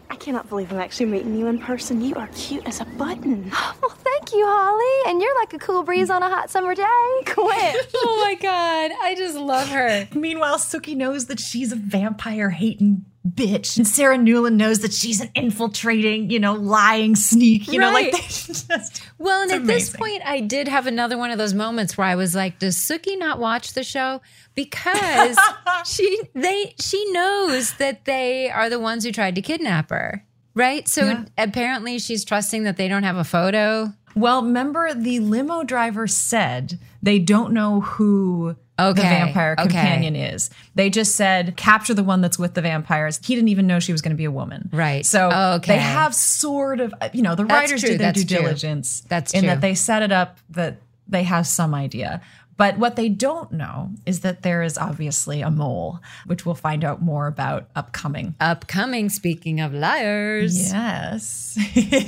[0.10, 2.02] I cannot believe I'm actually meeting you in person.
[2.02, 3.52] You are cute as a button.
[3.82, 5.12] Well, thank you, Holly.
[5.12, 6.84] And you're like a cool breeze on a hot summer day.
[7.26, 7.92] Quit.
[7.96, 8.92] Oh my God.
[9.04, 10.08] I just love her.
[10.14, 13.78] Meanwhile, Sookie knows that she's a vampire hating bitch.
[13.78, 17.72] And Sarah Newlin knows that she's an infiltrating, you know, lying sneak.
[17.72, 21.32] You know, like they just Well, and at this point, I did have another one
[21.32, 24.22] of those moments where I was like, "Does Sookie not watch the show?"
[24.54, 25.38] Because
[25.86, 30.88] she they she knows that they are the ones who tried to kidnap her, right?
[30.88, 31.26] So Yeah.
[31.38, 33.94] apparently, she's trusting that they don't have a photo.
[34.16, 39.68] Well, remember the limo driver said they don't know who the Okay, vampire okay.
[39.70, 40.50] companion is.
[40.76, 43.20] They just said capture the one that's with the vampires.
[43.24, 44.70] He didn't even know she was going to be a woman.
[44.74, 45.06] Right.
[45.06, 45.76] So Okay.
[45.76, 48.46] they have sort of, you know, the That's writers true, did their that's due true.
[48.46, 49.02] diligence.
[49.08, 49.40] That's true.
[49.42, 52.22] in that they set it up that they have some idea.
[52.58, 56.86] But what they don't know is that there is obviously a mole, which we'll find
[56.86, 58.36] out more about upcoming.
[58.40, 59.10] Upcoming.
[59.10, 61.58] Speaking of liars, Yes.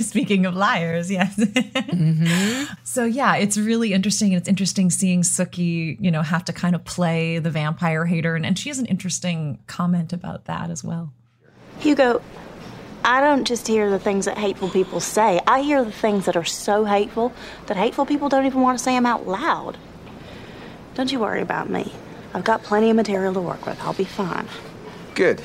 [0.00, 1.36] Speaking of liars, yes.
[1.36, 2.72] Mm-hmm.
[2.84, 4.32] So yeah, it's really interesting.
[4.32, 8.34] And it's interesting seeing Sookie, you know, have to kind of play the vampire hater.
[8.34, 11.12] And, and she has an interesting comment about that as well.
[11.78, 12.22] Hugo,
[13.04, 15.40] I don't just hear the things that hateful people say.
[15.46, 17.32] I hear the things that are so hateful
[17.66, 19.78] that hateful people don't even want to say them out loud.
[20.98, 21.92] Don't you worry about me.
[22.34, 23.80] I've got plenty of material to work with.
[23.82, 24.48] I'll be fine.
[25.14, 25.40] Good.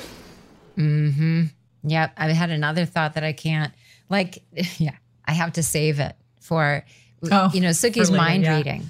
[0.75, 1.43] Mm-hmm.
[1.83, 2.13] Yep.
[2.17, 3.71] I had another thought that I can't
[4.09, 4.41] like.
[4.79, 6.83] Yeah, I have to save it for
[7.31, 8.55] Oh, you know Sookie's later, mind yeah.
[8.57, 8.89] reading,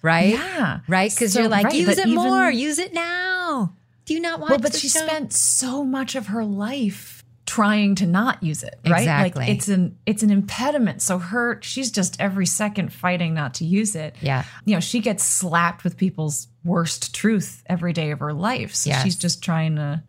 [0.00, 0.34] right?
[0.34, 0.78] Yeah.
[0.86, 1.10] right.
[1.10, 3.72] Because So, you're like, right, use it even- more, use it now.
[4.06, 4.50] Do you not watch?
[4.50, 5.00] well, but the she show?
[5.04, 7.19] spent so much of her life
[7.50, 9.00] trying to not use it, right?
[9.00, 9.40] Exactly.
[9.46, 11.02] Like it's an it's an impediment.
[11.02, 14.14] So her she's just every second fighting not to use it.
[14.20, 14.44] Yeah.
[14.64, 18.72] You know, she gets slapped with people's worst truth every day of her life.
[18.74, 19.02] So Yes.
[19.02, 20.02] she's just trying to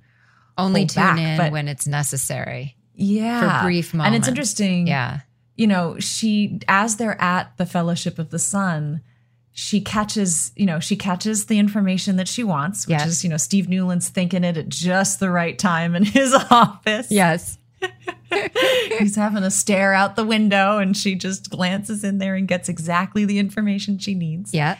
[0.57, 2.75] only tune back, in but- when it's necessary.
[2.95, 4.07] yeah For brief moments.
[4.07, 5.21] and it's interesting Yeah.
[5.55, 9.01] you know she as they're at the fellowship of the sun
[9.53, 13.07] she catches you know she catches the information that she wants which Yes.
[13.07, 17.11] is you know steve newlin's thinking it at just the right time in his office
[17.11, 17.57] Yes.
[18.99, 22.69] he's having a stare out the window and she just glances in there and gets
[22.69, 24.77] exactly the information she needs Yeah.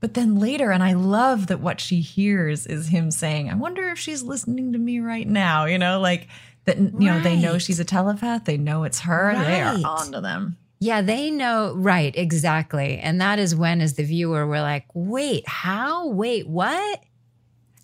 [0.00, 3.88] but then later and i love that what she hears is him saying i wonder
[3.88, 6.28] if she's listening to me right now you know like
[6.64, 8.44] that you know they know she's a telepath.
[8.44, 9.32] They know it's her.
[9.34, 9.84] They are Right.
[9.86, 10.58] onto them.
[10.80, 11.74] Yeah, they know.
[11.74, 12.98] Right, exactly.
[12.98, 16.08] And that is when, as the viewer, we're like, wait, how?
[16.08, 17.02] Wait, what?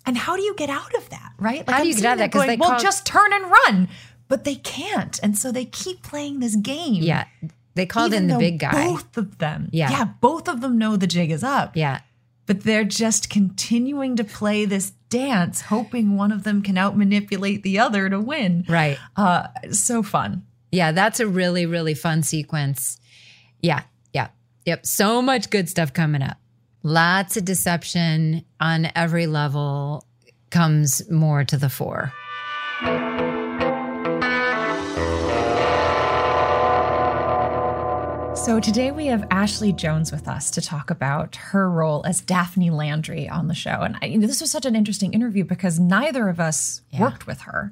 [0.05, 1.33] And how do you get out of that?
[1.39, 1.67] Right?
[1.67, 2.31] Like, How do you get out of that?
[2.31, 3.89] Because they well, call- just turn and run.
[4.27, 7.03] But they can't, and so they keep playing this game.
[7.03, 7.25] Yeah.
[7.75, 8.71] They called in the big guy.
[8.87, 9.69] Both of them.
[9.71, 9.91] Yeah.
[9.91, 11.75] Yeah, both of them know the jig is up.
[11.75, 11.99] Yeah.
[12.47, 17.63] But they're just continuing to play this dance, hoping one of them can out manipulate
[17.63, 18.65] the other to win.
[18.67, 18.97] Right.
[19.15, 20.43] Uh, so fun.
[20.75, 22.99] Yeah, that's a really, really fun sequence.
[23.61, 24.27] Yeah, yeah,
[24.65, 24.85] yep.
[24.85, 26.35] So much good stuff coming up.
[26.83, 30.05] Lots of deception on every level
[30.49, 32.11] comes more to the fore.
[38.35, 42.69] So today we have Ashley Jones with us to talk about her role as Daphne
[42.69, 43.79] Landry on the show.
[43.79, 47.25] And I, you know, this was such an interesting interview because neither of us worked
[47.25, 47.71] with her.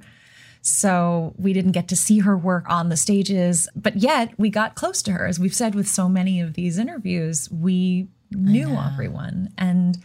[0.66, 4.76] So we didn't get to see her work on the stages, but yet we got
[4.76, 5.26] close to her.
[5.28, 9.49] As we've said with so many of these interviews, we knew everyone.
[9.57, 9.97] And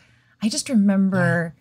[0.42, 1.54] I just remember,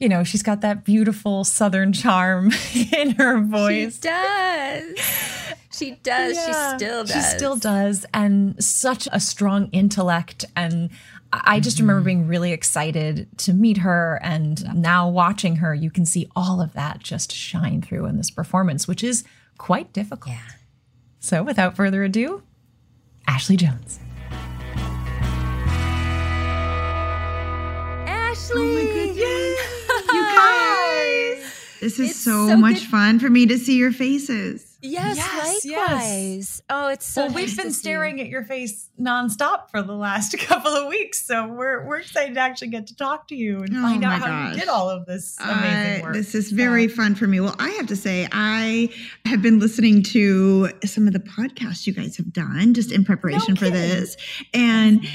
[0.00, 2.50] you know, she's got that beautiful Southern charm
[2.92, 3.94] in her voice.
[3.94, 4.98] She does.
[5.70, 6.34] She does.
[6.34, 7.14] Yeah, she still does.
[7.14, 8.06] She still does.
[8.12, 10.44] And such a strong intellect.
[10.56, 10.90] And
[11.32, 14.18] I I just remember being really excited to meet her.
[14.22, 18.30] And now watching her, you can see all of that just shine through in this
[18.30, 19.24] performance, which is
[19.58, 20.34] quite difficult.
[20.34, 20.42] Yeah.
[21.20, 22.42] So without further ado,
[23.28, 24.00] Ashley Jones.
[28.06, 29.20] Ashley.
[29.92, 31.54] Oh you guys.
[31.80, 34.69] This is so, so much good- fun for me to see your faces.
[34.82, 35.90] Yes, Yes, yes.
[35.90, 36.62] likewise.
[36.70, 38.24] Oh, it's so well, we've been to staring you.
[38.24, 41.20] at your face nonstop for the last couple of weeks.
[41.24, 44.14] So we're we're excited to actually get to talk to you and Oh find my
[44.14, 44.54] out how gosh.
[44.54, 46.14] you did all of this amazing Uh, work.
[46.14, 47.40] This is very fun for me.
[47.40, 48.88] Well, I have to say, I
[49.26, 53.56] have been listening to some of the podcasts you guys have done just in preparation
[53.56, 54.16] for this.
[54.54, 55.06] And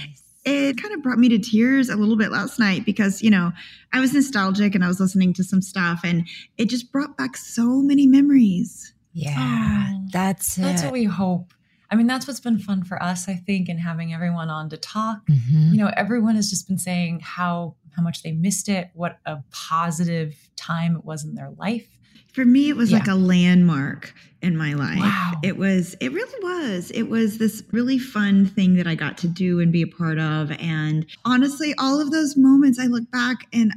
[0.48, 3.52] it kind of brought me to tears a little bit last night because, you know,
[3.94, 6.28] I was nostalgic and I was listening to some stuff and
[6.60, 8.92] it just brought back so many memories.
[9.16, 10.86] Yeah, that's That's it.
[10.86, 11.54] what we hope.
[11.90, 14.78] I mean, that's what's been fun for us, I think, and having everyone on to
[14.78, 15.26] talk.
[15.28, 15.72] Mhm.
[15.72, 19.38] You know, everyone has just been saying how how much they missed it, what a
[19.52, 21.88] positive time it was in their life.
[22.34, 22.98] For me, it was Yeah.
[22.98, 25.00] like a landmark in my life.
[25.00, 25.40] Wow.
[25.44, 26.92] It was, it really was.
[26.92, 30.20] It was this really fun thing that I got to do and be a part
[30.20, 30.52] of.
[30.60, 33.74] And honestly, all of those moments, I look back and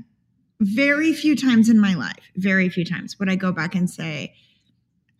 [0.61, 4.34] very few times in my life, very few times would I go back and say,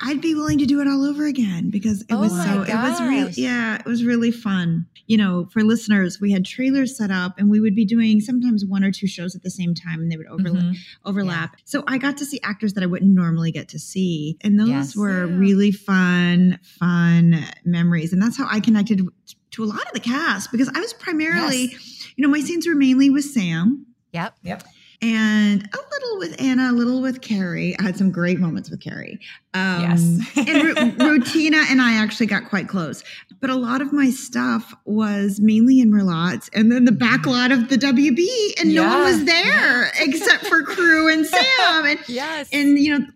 [0.01, 2.63] I'd be willing to do it all over again because it Oh was my so
[2.63, 3.37] it was real gosh.
[3.37, 4.87] yeah, it was really fun.
[5.09, 8.65] You know, for listeners, we had trailers set up and we would be doing sometimes
[8.65, 10.77] one or two shows at the same time and they would overlap Mhm.
[11.05, 11.57] overlap.
[11.65, 14.37] So I got to see actors that I wouldn't normally get to see.
[14.43, 14.97] And those Yes.
[14.97, 18.13] were really fun, fun memories.
[18.13, 19.03] And that's how I connected
[19.51, 21.75] to a lot of the cast because I was primarily,
[22.17, 24.37] you know, my scenes were mainly with Sam Yep.
[24.43, 24.63] Yep.
[25.01, 27.77] And a little with Anna, a little with Carrie.
[27.79, 29.21] I had some great moments with Carrie.
[29.55, 30.03] Um, Yes.
[30.37, 33.05] and Ru- Rutina and I actually got quite close.
[33.41, 37.53] But a lot of my stuff was mainly in Merlotte's and then the back lot
[37.53, 41.87] of the WB, and no one was there except for crew and Sam.
[41.87, 42.49] And, Yes.
[42.53, 43.07] and you know,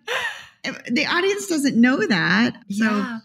[0.88, 2.54] the audience doesn't know that.
[2.70, 3.18] So yeah.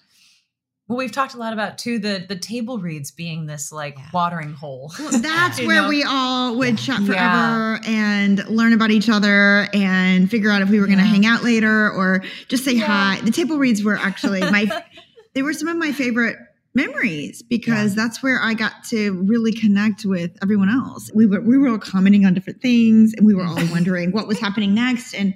[0.88, 4.06] Well, we've talked a lot about too the the table reads being this like Yeah.
[4.14, 4.94] watering hole.
[5.12, 5.90] that's where know?
[5.90, 7.80] we all would chat forever Yeah.
[7.86, 11.44] and learn about each other and figure out if we were going to hang out
[11.44, 12.86] later or just say Yeah.
[13.18, 13.22] hi.
[13.22, 14.66] The table reads were actually my
[15.34, 16.38] they were some of my favorite
[16.78, 21.10] memories because that's where I got to really connect with everyone else.
[21.14, 24.28] We were we were all commenting on different things and we were all wondering what
[24.28, 25.34] was happening next and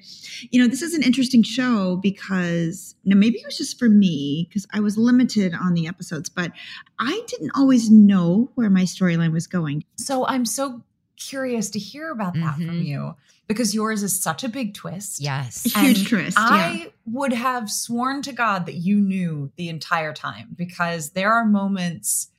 [0.51, 4.47] you know this is an interesting show because now maybe it was just for me
[4.47, 6.51] because I was limited on the episodes but
[6.99, 9.83] I didn't always know where my storyline was going.
[9.97, 10.83] So I'm so
[11.29, 12.85] curious to hear about that from Mhm.
[12.85, 13.15] you
[13.47, 15.19] because yours is such a big twist.
[15.21, 15.65] Yes.
[15.75, 16.85] A huge twist, I yeah.
[17.05, 22.29] would have sworn to God that you knew the entire time because there are moments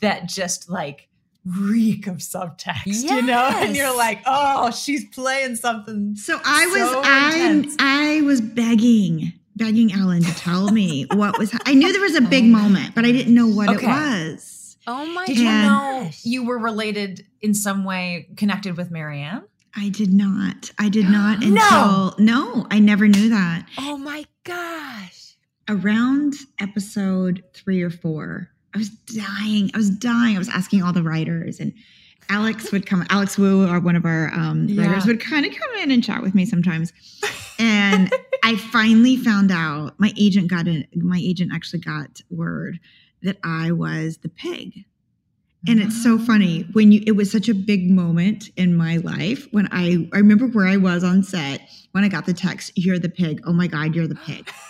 [0.00, 1.08] that just like
[1.44, 3.48] reek of subtext, you know?
[3.54, 6.14] And you're like, oh, she's playing something.
[6.16, 7.66] So I was so I.
[7.78, 12.20] I was begging begging Ellen to tell me what was I knew there was a
[12.20, 13.86] big moment but I didn't know what Okay.
[13.86, 13.88] it
[14.34, 14.54] was.
[14.90, 19.44] Oh my Did you know you were related in some way connected with Maryann?
[19.76, 20.72] I did not.
[20.78, 22.14] I did not No.
[22.14, 23.66] until no, I never knew that.
[23.78, 25.34] Oh my gosh.
[25.68, 29.70] Around episode 3 or 4, I was dying.
[29.74, 30.36] I was dying.
[30.36, 31.74] I was asking all the writers and
[32.30, 34.86] Alex would come Alex Woo or one of our um, Yeah.
[34.86, 36.94] writers would kind of come in and chat with me sometimes.
[37.58, 38.10] and
[38.42, 40.00] I finally found out.
[40.00, 40.86] My agent got in.
[40.94, 42.78] My agent actually got word
[43.22, 44.84] that I was the pig.
[45.66, 46.70] And it's so funny ah.
[46.72, 50.46] when you, it was such a big moment in my life when I, I remember
[50.46, 53.40] where I was on set when I got the text, you're the pig.
[53.44, 54.50] Oh my God, you're the pig.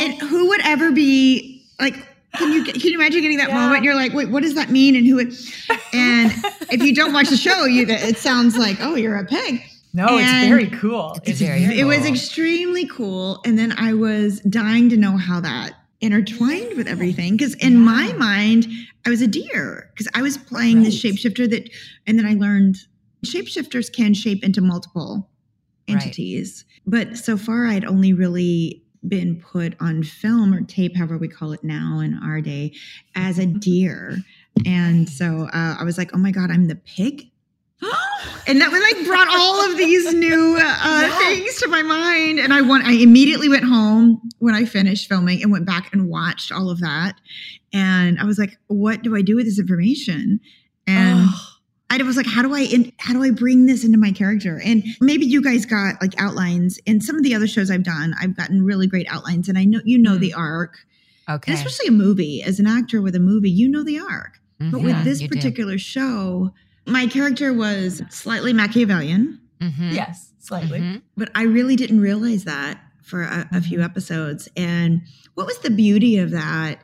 [0.00, 0.26] And oh.
[0.26, 1.94] who would ever be like,
[2.34, 3.84] can you, can you imagine getting that moment?
[3.84, 4.96] You're like, wait, what does that mean?
[4.96, 5.34] And who would,
[5.92, 6.32] and
[6.70, 9.62] if you don't watch the show, you, it sounds like, oh, you're a pig.
[9.94, 11.18] No, it's very cool.
[11.24, 13.40] It's, very It was extremely cool.
[13.44, 17.36] And then I was dying to know how that intertwined with everything.
[17.36, 18.66] Because in my mind,
[19.06, 21.70] I was a deer because I was playing the shapeshifter that,
[22.06, 22.76] and then I learned
[23.24, 25.30] shapeshifters can shape into multiple
[25.88, 26.64] entities.
[26.86, 31.52] But so far, I'd only really been put on film or tape, however we call
[31.52, 32.72] it now in our day,
[33.14, 34.18] as a deer.
[34.66, 37.31] And so uh, I was like, oh my God, I'm the pig.
[38.46, 42.38] And that like brought all of these new uh, things to my mind.
[42.38, 46.08] And I went, I immediately went home when I finished filming and went back and
[46.08, 47.14] watched all of that.
[47.72, 50.40] And I was like, what do I do with this information?
[50.86, 51.28] And
[51.90, 54.60] I was like, how do I in, how do I bring this into my character?
[54.64, 56.78] And maybe you guys got like outlines.
[56.86, 59.64] In some of the other shows I've done, I've gotten really great outlines, and I
[59.64, 60.76] know you know the arc.
[61.28, 61.52] Okay.
[61.52, 64.38] And especially a movie, as an actor with a movie, you know the arc.
[64.58, 64.84] But Mhm.
[64.84, 65.34] with this You do.
[65.36, 66.52] particular show,
[66.86, 69.40] my character was slightly Machiavellian.
[69.60, 69.90] Mm-hmm.
[69.92, 71.00] Yes, slightly.
[71.16, 74.48] But I really didn't realize that for a, a few episodes.
[74.56, 75.02] And
[75.34, 76.80] what was the beauty of that?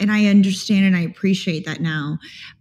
[0.00, 2.18] And I understand and I appreciate that now.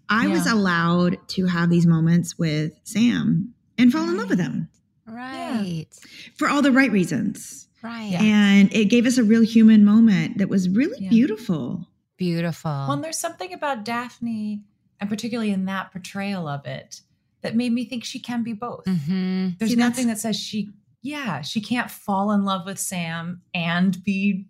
[0.10, 4.68] I was allowed to have these moments with Sam and fall in love with him
[5.08, 5.88] Right.
[6.36, 7.68] for all the right reasons.
[7.82, 8.14] Right.
[8.14, 11.88] And it gave us a real human moment that was really beautiful.
[12.18, 12.70] Beautiful.
[12.70, 14.62] Well, and there's something about Daphne,
[15.02, 17.02] and particularly in that portrayal of it,
[17.42, 18.86] that made me think she can be both.
[18.86, 19.50] Mm-hmm.
[19.58, 20.70] There's See, nothing that says she,
[21.02, 24.46] yeah, she can't fall in love with Sam and be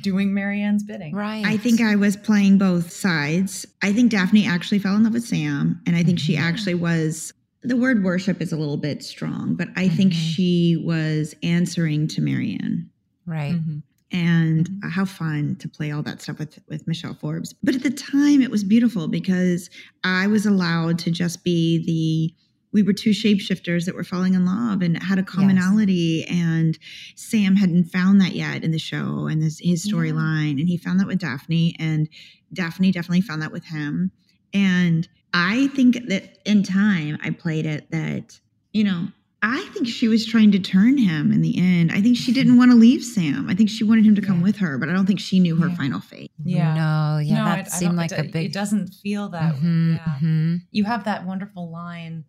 [0.00, 1.14] doing Maryann's bidding.
[1.14, 1.44] Right.
[1.44, 3.66] I think I was playing both sides.
[3.82, 6.44] I think Daphne actually fell in love with Sam, and I think she mm-hmm.
[6.44, 7.32] actually was.
[7.62, 9.96] The word worship is a little bit strong, but I mm-hmm.
[9.96, 12.88] think she was answering to Maryann.
[13.26, 13.52] Right.
[13.52, 13.80] Mm-hmm.
[14.12, 14.88] And mm-hmm.
[14.88, 17.54] how fun to play all that stuff with with Michelle Forbes.
[17.62, 19.70] But at the time, it was beautiful because
[20.02, 22.34] I was allowed to just be the.
[22.72, 26.24] We were two shapeshifters that were falling in love and had a commonality.
[26.26, 26.78] And
[27.16, 30.60] Sam hadn't found that yet in the show and this, his storyline.
[30.60, 32.08] And he found that with Daphne, and
[32.52, 34.12] Daphne definitely found that with him.
[34.54, 38.38] And I think that in time, I played it that,
[38.72, 39.08] you know,
[39.42, 41.90] I think she was trying to turn him in the end.
[41.92, 43.48] I think she didn't want to leave Sam.
[43.48, 45.56] I think she wanted him to come with her, but I don't think she knew
[45.56, 46.30] her final fate.
[46.44, 46.74] Yeah.
[46.74, 48.46] No, yeah, No, that I- I seemed don't- like it, a big.
[48.46, 50.00] It doesn't feel that Mhm, way.
[50.06, 50.14] Yeah.
[50.20, 50.62] mhm.
[50.72, 52.24] You have that wonderful line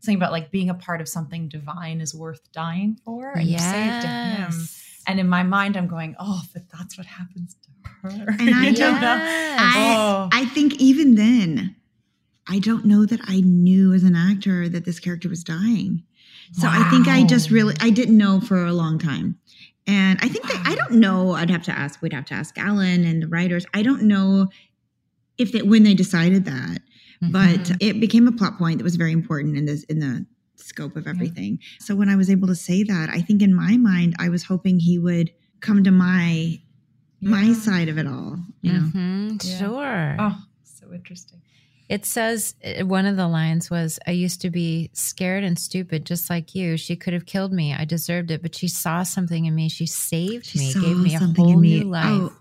[0.00, 3.30] saying about like being a part of something divine is worth dying for.
[3.32, 4.50] And you say it to him.
[4.50, 4.82] Yes.
[5.06, 7.68] And in my mind, I'm going, oh, but that's what happens to
[8.08, 8.26] her.
[8.40, 9.18] And I don't know?
[9.20, 10.28] I, Oh.
[10.32, 11.76] I think even then,
[12.48, 16.02] I don't know that I knew as an actor that this character was dying.
[16.52, 19.38] So I think I just really I didn't know for a long time.
[19.86, 22.58] And I think that I don't know, I'd have to ask, we'd have to ask
[22.58, 23.64] Alan and the writers.
[23.72, 24.48] I don't know
[25.38, 26.78] if they when they decided that,
[27.20, 30.26] but it became a plot point that was very important in this in the
[30.56, 31.58] scope of everything.
[31.80, 34.44] So when I was able to say that, I think in my mind I was
[34.44, 35.30] hoping he would
[35.60, 36.60] come to my
[37.20, 38.90] my side of it all, you know.
[38.94, 40.16] Mhm, Sure.
[40.18, 41.40] Oh, so interesting.
[41.88, 46.04] It says uh, one of the lines was, I used to be scared and stupid,
[46.04, 46.76] just like you.
[46.76, 47.72] She could have killed me.
[47.74, 49.68] I deserved it, but she saw something in me.
[49.68, 51.78] She saved She me, saw gave me a whole me.
[51.80, 52.04] new life.
[52.06, 52.32] Oh,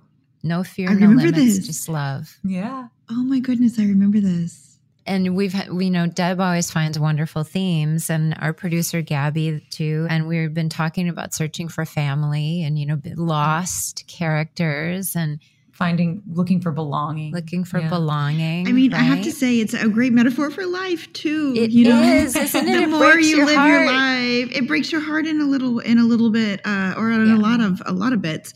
[0.41, 1.68] no fear, I no remember limits, this.
[1.68, 2.38] just love.
[2.43, 2.88] Yeah.
[3.10, 4.78] Oh my goodness, I remember this.
[5.08, 10.08] And we've, had- we know Deb always finds wonderful themes, and our producer Gabby too.
[10.10, 15.39] And we've been talking about searching for family and you know lost characters and
[15.76, 17.90] finding looking for belonging, looking for Yeah.
[17.90, 18.66] belonging.
[18.66, 21.54] I mean, I have to say it's a great metaphor for life too.
[21.58, 22.72] It you know, is, isn't it?
[22.78, 25.46] the It more breaks you your live your life, it breaks your heart in a
[25.46, 28.54] little, in a little bit, uh, or in a lot of a lot of bits.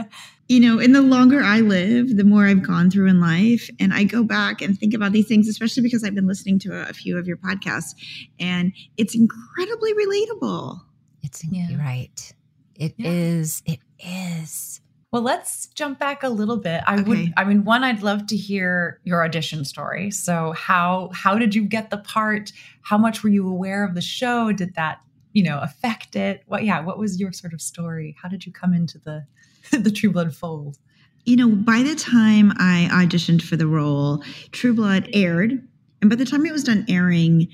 [0.48, 3.92] you know, and the longer I live, the more I've gone through in life, and
[3.92, 6.88] I go back and think about these things, especially because I've been listening to a,
[6.88, 7.94] a few of your podcasts,
[8.40, 10.80] and it's incredibly relatable.
[11.22, 11.44] It's
[11.78, 12.32] right.
[12.76, 13.62] It is.
[13.66, 14.71] It is.
[15.12, 16.82] Well, let's jump back a little bit.
[16.86, 20.10] I would I mean, one I'd love to hear your audition story.
[20.10, 22.52] So, how how did you get the part?
[22.80, 24.52] How much were you aware of the show?
[24.52, 25.00] Did that,
[25.32, 26.42] you know, affect it?
[26.46, 28.16] What yeah, what was your sort of story?
[28.22, 29.26] How did you come into the
[29.78, 30.78] the True Blood fold?
[31.24, 35.66] you know, by the time I auditioned for the role, True Blood aired.
[36.00, 37.48] And by the time it was done airing,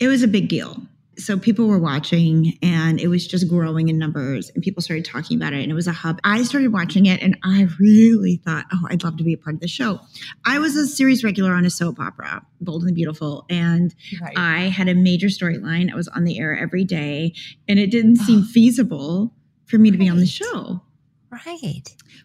[0.00, 0.82] it was a big deal.
[1.20, 5.36] So people were watching and it was just growing in numbers and people started talking
[5.36, 6.18] about it and it was a hub.
[6.24, 9.54] I started watching it and I really thought, oh, I'd love to be a part
[9.54, 10.00] of the show.
[10.44, 14.34] I was a series regular on a soap opera, Bold and the Beautiful, and Right.
[14.36, 15.92] I had a major storyline.
[15.92, 17.34] I was on the air every day
[17.68, 19.34] and it didn't seem feasible
[19.66, 20.82] for me to be on the show.
[21.30, 21.82] Right.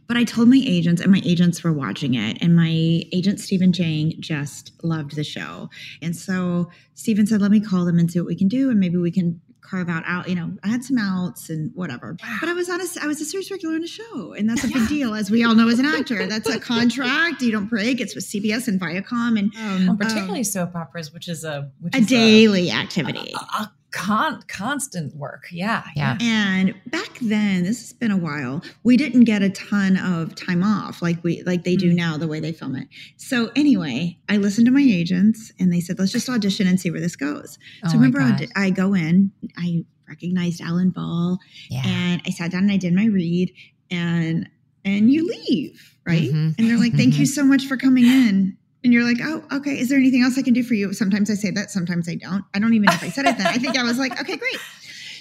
[0.07, 2.69] But I told my agents, and my agents were watching it, and my
[3.11, 5.69] agent Stephen Jang just loved the show.
[6.01, 8.79] And so Stephen said, "Let me call them and see what we can do, and
[8.79, 10.29] maybe we can carve out out.
[10.29, 12.15] You know, I had some outs and whatever.
[12.39, 14.63] But I was on a, I was a series regular on a show, and that's
[14.63, 16.25] a big deal, as we all know as an actor.
[16.27, 17.99] That's a contract you don't break.
[18.01, 21.95] It's with CBS and Viacom, and Well, um, particularly soap operas, which is a which
[21.95, 23.33] a is daily activity.
[23.33, 25.47] a, a con- constant work.
[25.51, 26.17] Yeah, Yeah.
[26.19, 28.61] And back then, this has been a while.
[28.83, 32.27] We didn't get a ton of time off like we like they do now, the
[32.27, 32.89] way they film it.
[33.15, 36.91] So anyway, I listened to my agents, and they said, "Let's just audition and see
[36.91, 41.39] where this goes." Oh so my remember, I, I go in, I recognized Alan Ball,
[41.69, 41.83] Yeah.
[41.85, 43.53] and I sat down and I did my read,
[43.89, 44.49] and
[44.83, 46.29] and you leave, right?
[46.31, 46.55] Mhm.
[46.59, 49.79] And they're like, "Thank you so much for coming in." And you're like, oh, okay.
[49.79, 50.93] Is there anything else I can do for you?
[50.93, 52.45] Sometimes I say that, sometimes I don't.
[52.53, 53.47] I don't even know if I said it then.
[53.47, 54.59] I think I was like, okay, great.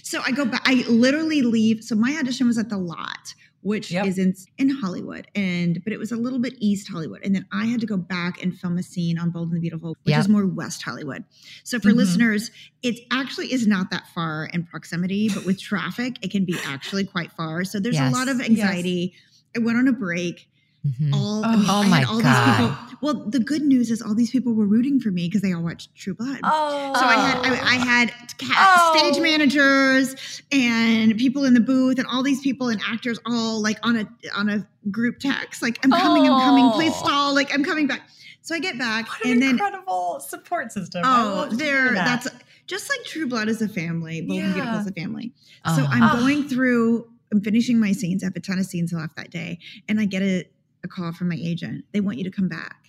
[0.03, 0.61] So I go back.
[0.67, 1.83] I literally leave.
[1.83, 4.05] So my audition was at the lot, which Yep.
[4.05, 7.47] is in in Hollywood, and but it was a little bit East Hollywood, and then
[7.51, 10.13] I had to go back and film a scene on Bold and the Beautiful, which
[10.13, 10.21] Yep.
[10.21, 11.25] is more West Hollywood.
[11.65, 11.97] So for Mhm.
[11.97, 12.51] listeners,
[12.83, 17.05] it actually is not that far in proximity, but with traffic, it can be actually
[17.05, 17.65] quite far.
[17.65, 18.13] So there's Yes.
[18.13, 19.15] a lot of anxiety.
[19.57, 20.49] I went on a break.
[20.87, 21.15] Mhm.
[21.15, 21.49] All, Oh.
[21.49, 22.59] I mean, Oh my all God.
[22.61, 22.99] these people.
[23.01, 25.63] Well, the good news is all these people were rooting for me because they all
[25.63, 26.41] watched True Blood.
[26.43, 28.55] Oh, So I had I, I had ca-
[28.95, 28.99] Oh.
[28.99, 30.15] stage managers
[30.53, 34.09] and people in the booth and all these people and actors all like on a
[34.35, 37.05] on a group text like I'm coming I'm coming please Oh.
[37.07, 38.03] stall like I'm coming back.
[38.43, 41.03] So I get back what an then incredible support system.
[41.05, 42.23] Oh love to hear there that.
[42.23, 42.29] that's
[42.67, 45.33] just like True Blood is a family, Bold and Beautiful is a family.
[45.67, 45.89] So Uh-huh.
[45.91, 48.23] I'm going through I'm finishing my scenes.
[48.23, 49.59] I have a ton of scenes left that day
[49.89, 50.45] and I get a,
[50.85, 51.85] a call from my agent.
[51.93, 52.85] They want you to come back.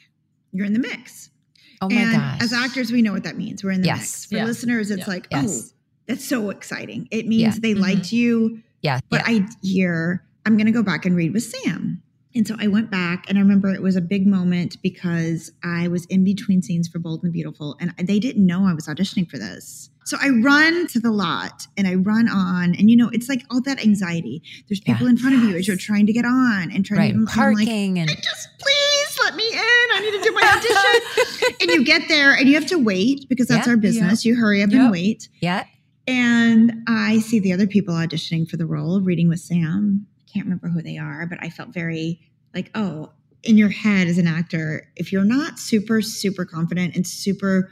[0.51, 1.29] You're in the mix.
[1.81, 2.41] Oh my and gosh.
[2.43, 3.63] as actors, we know what that means.
[3.63, 3.99] We're in the Yes.
[3.99, 4.25] mix.
[4.25, 4.45] For Yeah.
[4.45, 5.05] listeners, it's Yeah.
[5.07, 5.71] like, Yes.
[5.73, 5.75] oh,
[6.07, 7.07] that's so exciting.
[7.11, 7.59] It means Yeah.
[7.61, 7.79] they Mhm.
[7.79, 8.61] liked you.
[8.81, 8.99] yeah.
[9.09, 12.03] But I hear I'm going to go back and read with Sam.
[12.35, 15.87] And so I went back and I remember it was a big moment because I
[15.87, 19.27] was in between scenes for Bold and Beautiful and they didn't know I was auditioning
[19.27, 19.89] for this.
[20.06, 23.43] So I run to the lot and I run on and you know, it's like
[23.49, 24.43] all that anxiety.
[24.70, 24.93] There's Yeah.
[24.93, 27.08] people in front of you as you're trying to get on and trying Right.
[27.08, 29.60] to even Parking and just please let me in.
[29.60, 31.56] I need to do my audition.
[31.62, 33.72] and you get there and you have to wait because that's Yeah.
[33.72, 34.24] our business.
[34.26, 34.80] You hurry up Yep.
[34.80, 35.28] and wait.
[35.41, 35.64] yeah.
[36.08, 40.06] And I see the other people auditioning for the role, reading with Sam.
[40.22, 42.20] I can't remember who they are, but I felt very
[42.53, 43.10] like, oh,
[43.43, 47.72] in your head as an actor, if you're not super, super confident and super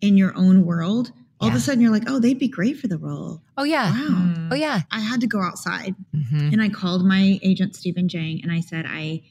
[0.00, 1.10] in your own world,
[1.42, 3.42] all of a sudden you're like, oh, they'd be great for the role.
[3.58, 3.90] Oh yeah.
[3.90, 4.48] Wow.
[4.52, 4.82] Oh yeah.
[4.90, 6.52] I had to go outside Mhm.
[6.52, 9.22] and I called my agent Stephen Jang and I said, I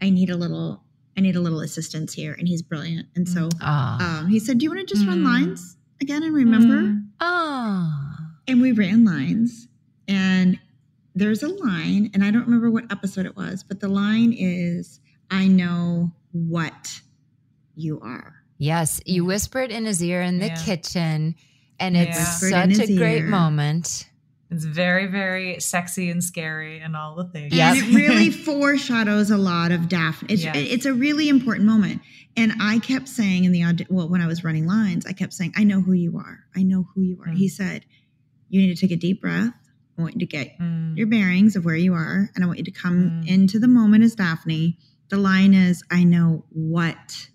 [0.00, 0.82] I need a little
[1.16, 2.34] I need a little assistance here.
[2.38, 3.08] And he's brilliant.
[3.16, 4.20] And so Ah.
[4.20, 5.24] um, he said, Do you want to just run Mm.
[5.24, 6.82] lines again and remember?
[6.82, 7.06] Mm.
[7.20, 8.16] Oh.
[8.48, 9.66] And we ran lines.
[10.08, 10.58] And
[11.14, 15.00] there's a line, and I don't remember what episode it was, but the line is,
[15.30, 17.00] I know what
[17.74, 18.34] you are.
[18.58, 20.62] Yes, you whispered in his ear in the Yeah.
[20.62, 21.34] kitchen,
[21.80, 22.66] and it's Yeah.
[22.66, 23.26] Such a his great ear.
[23.26, 24.08] moment.
[24.50, 27.52] It's very, very sexy and scary and all the things.
[27.52, 27.76] Yep.
[27.76, 30.32] And it really foreshadows a lot of Daphne.
[30.32, 30.54] It's, Yes.
[30.56, 32.00] it's a really important moment.
[32.36, 35.32] And I kept saying in the audi- well, when I was running lines, I kept
[35.32, 36.40] saying, I know who you are.
[36.54, 37.28] I know who you are.
[37.32, 37.36] Mm.
[37.38, 37.84] He said,
[38.48, 39.52] You need to take a deep breath.
[39.98, 40.96] I want you to get Mm.
[40.96, 42.30] your bearings of where you are.
[42.34, 43.26] And I want you to come Mm.
[43.26, 44.78] into the moment as Daphne.
[45.08, 47.30] The line is, I know what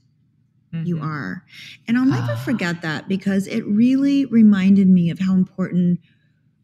[0.84, 1.04] you Mhm.
[1.04, 1.44] are.
[1.88, 2.44] And I'll never Ah.
[2.44, 6.00] forget that because it really reminded me of how important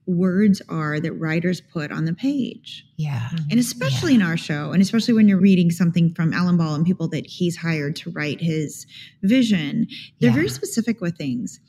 [0.06, 2.86] words are that writers put on the page.
[2.96, 3.30] Yeah.
[3.52, 6.86] And especially in our show, and especially when you're reading something from Alan Ball and
[6.86, 8.88] people that he's hired to write his
[9.24, 9.86] vision,
[10.22, 10.36] they're Yeah.
[10.36, 11.60] very specific with things.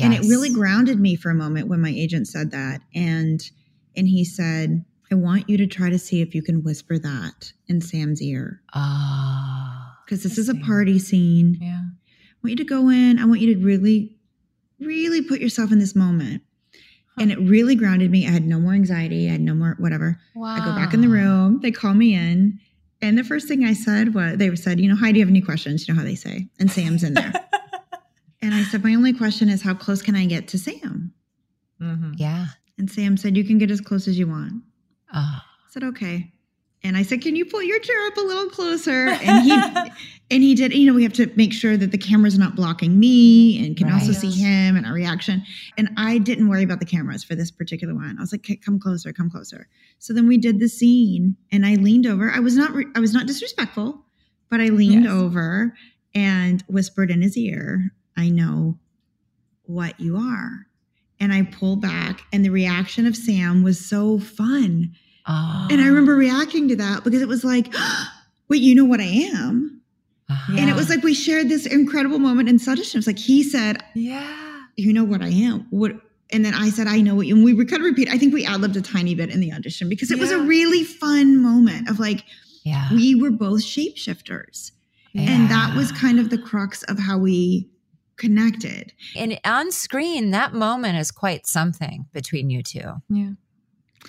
[0.00, 2.82] And it really grounded me for a moment when my agent said that.
[2.94, 3.50] And
[3.96, 7.52] and he said, I want you to try to see if you can whisper that
[7.66, 8.60] in Sam's ear.
[8.74, 9.96] Ah.
[10.06, 11.58] Because this is a party scene.
[11.60, 11.82] Yeah.
[12.38, 13.18] I want you to go in.
[13.18, 14.16] I want you to really,
[14.78, 16.42] really put yourself in this moment.
[17.18, 18.28] And it really grounded me.
[18.28, 19.28] I had no more anxiety.
[19.28, 20.20] I had no more whatever.
[20.36, 20.54] Wow.
[20.54, 21.58] I go back in the room.
[21.60, 22.60] They call me in.
[23.02, 25.30] And the first thing I said was, they said, you know, hi, do you have
[25.30, 25.86] any questions?
[25.88, 26.46] You know how they say.
[26.60, 27.32] And Sam's in there.
[28.42, 31.12] and I said, my only question is, how close can I get to Sam?
[31.80, 32.14] Mhm.
[32.18, 32.46] Yeah.
[32.76, 34.62] And Sam said, you can get as close as you want.
[35.12, 35.44] Ah.
[35.44, 36.32] I said, okay.
[36.84, 39.52] And I said, "Can you pull your chair up a little closer?" And he
[40.30, 40.72] and he did.
[40.74, 43.90] You know, we have to make sure that the camera's not blocking me and can
[43.90, 45.42] also see him and our reaction.
[45.76, 48.16] And I didn't worry about the cameras for this particular one.
[48.18, 49.68] I was like, "Okay, "Come closer, come closer."
[49.98, 52.30] So then we did the scene, and I leaned over.
[52.30, 52.72] I was not.
[52.74, 54.04] Re- I was not disrespectful,
[54.50, 55.12] but I leaned Yes.
[55.12, 55.74] over
[56.14, 58.78] and whispered in his ear, "I know
[59.64, 60.66] what you are."
[61.20, 64.92] And I pulled back, and the reaction of Sam was so fun.
[65.28, 65.68] Oh.
[65.70, 65.88] And I ah.
[65.88, 67.72] remember reacting to that because it was like,
[68.48, 69.78] wait, you know what I am?
[70.48, 70.96] And it was uh-huh.
[70.96, 72.94] like we shared this incredible moment in Suddish.
[72.94, 74.62] It was like he said, Yeah.
[74.76, 75.66] You know what I am.
[75.70, 75.92] What
[76.30, 78.08] and then I said, I know what you and we would kind of repeat.
[78.10, 80.38] I think we ad libbed a tiny bit in the audition because it was a
[80.38, 82.24] really fun moment of like
[82.64, 82.92] Yeah.
[82.92, 84.72] we were both shapeshifters.
[85.14, 87.68] And that was kind of the crux of how we
[88.18, 88.92] connected.
[89.16, 92.92] And on screen, that moment is quite something between you two.
[93.08, 93.30] Yeah.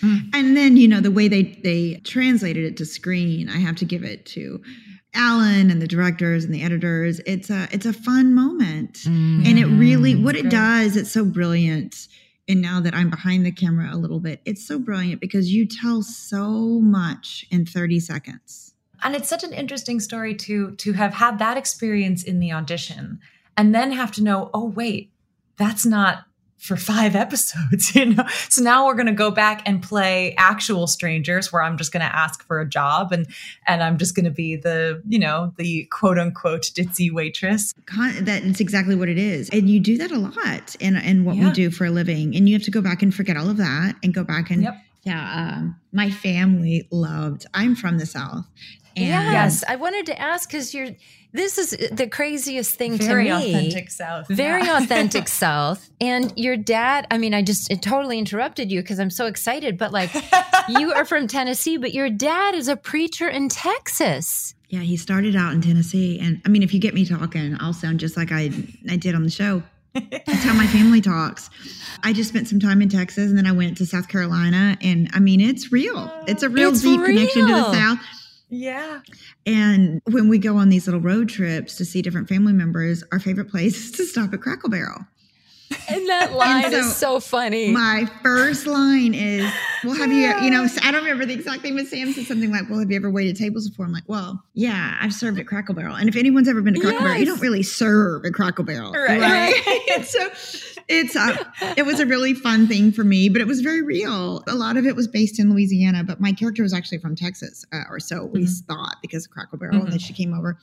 [0.02, 0.18] Hmm.
[0.34, 3.86] And then, you know, the way they they translated it to screen, I have to
[3.86, 4.62] give it to
[5.14, 7.20] Alan and the directors and the editors.
[7.26, 9.00] It's a it's a fun moment.
[9.00, 9.43] Mm-hmm.
[9.45, 10.24] And it really mm-hmm.
[10.24, 12.08] what it does, it's so brilliant.
[12.47, 15.68] And now that I'm behind the camera a little bit, it's so brilliant because you
[15.68, 18.74] tell so much in 30 seconds.
[19.04, 23.20] and it's such an interesting story to to have had that experience in the audition
[23.58, 25.12] and then have to know oh wait
[25.58, 26.26] that's not
[26.60, 30.88] for five episodes you know so now we're going to go back and play actual
[30.88, 33.26] strangers where i'm just going to ask for a job and
[33.66, 38.26] and i'm just going to be the you know the quote unquote ditzy waitress Con-
[38.26, 39.49] that it's exactly what it is.
[39.49, 42.36] And you do that a lot in in what we do for a living.
[42.36, 44.64] And you have to go back and forget all of that and go back and
[44.64, 44.76] Yep.
[45.03, 47.45] yeah, um, my family loved.
[47.53, 48.45] I'm from the South.
[48.96, 50.90] And yes, I wanted to ask because you're.
[51.32, 53.56] This is the craziest thing very to me.
[53.56, 54.78] authentic south Very Yeah.
[54.80, 55.88] authentic South.
[56.02, 59.78] And your dad, I mean, I just it totally interrupted you because I'm so excited,
[59.78, 60.10] but like
[60.70, 64.56] you are from Tennessee, but your dad is a preacher in Texas.
[64.70, 67.74] Yeah, he started out in Tennessee, and I mean, if you get me talking, I'll
[67.74, 68.52] sound just like I
[68.90, 69.62] I did on the show.
[69.94, 71.50] That's how my family talks.
[72.04, 75.10] I just spent some time in Texas, and then I went to South Carolina, and
[75.14, 76.12] I mean, it's real.
[76.28, 77.72] It's a real It's deep connection to the.
[77.74, 78.00] South.
[78.50, 79.02] Yeah
[79.45, 83.20] And when we go on these little road trips to see different family members, our
[83.20, 85.06] favorite place is to stop at Cracker Barrel.
[85.88, 87.72] And that line so is so funny.
[87.72, 89.52] My first line is,
[89.84, 90.28] "Well, have you?
[90.43, 92.89] You know, I don't remember the exact thing, but Sam said something like, "Well, have
[92.89, 96.10] you ever waited tables before?" I'm like, "Well, yeah, I've served at Cracker Barrel." And
[96.10, 99.22] if anyone's ever been to Cracker Barrel, you don't really serve at Cracker Barrel, Right.
[99.22, 100.04] right?
[100.08, 100.30] so
[100.90, 101.38] it's uh,
[101.78, 104.44] it was a really fun thing for me, but it was very real.
[104.48, 107.64] A lot of it was based in Louisiana, but my character was actually from Texas,
[107.72, 110.58] uh, or so we thought, because of Cracker Barrel, and then she came over.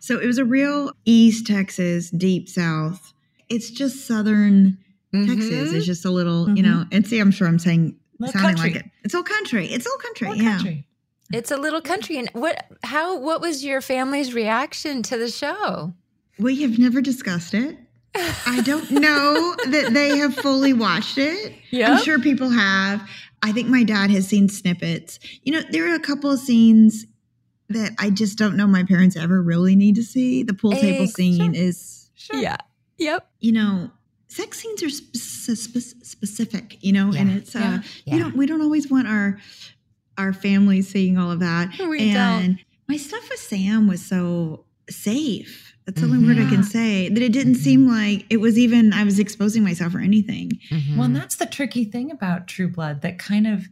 [0.00, 3.12] So it was a real East Texas, deep South.
[3.48, 4.78] It's just Southern
[5.12, 5.72] Texas.
[5.72, 6.84] It's just a little, you know.
[6.90, 8.74] And see, I'm sure I'm saying Little sounding country.
[8.74, 8.90] like it.
[9.04, 9.66] It's all country.
[9.66, 10.28] It's all country.
[10.28, 10.56] Little yeah.
[10.56, 10.86] country.
[11.32, 12.18] It's a little country.
[12.18, 15.92] And what how what was your family's reaction to the show?
[16.38, 17.78] We have never discussed it.
[18.46, 21.54] I don't know that they have fully watched it.
[21.74, 23.08] I'm sure people have.
[23.42, 25.18] I think my dad has seen snippets.
[25.42, 27.06] You know, there are a couple of scenes
[27.68, 30.42] that I just don't know my parents ever really need to see.
[30.42, 32.56] The pool table Ex- scene is, Yeah.
[32.98, 33.28] Yep.
[33.40, 33.90] you know,
[34.28, 35.16] sex scenes are spe-
[35.56, 37.74] spe- specific, you know, and it's uh Yeah.
[37.76, 38.18] you Yeah.
[38.20, 39.38] don't we don't always want our
[40.16, 41.76] our family seeing all of that.
[41.78, 42.58] We and
[42.88, 45.65] my stuff with Sam was so safe.
[45.86, 47.08] That's the only word I can say.
[47.08, 50.50] That it didn't seem like it was even I was exposing myself or anything.
[50.70, 50.96] Mm-hmm.
[50.96, 53.68] Well, and that's the tricky thing about True Blood that kind of,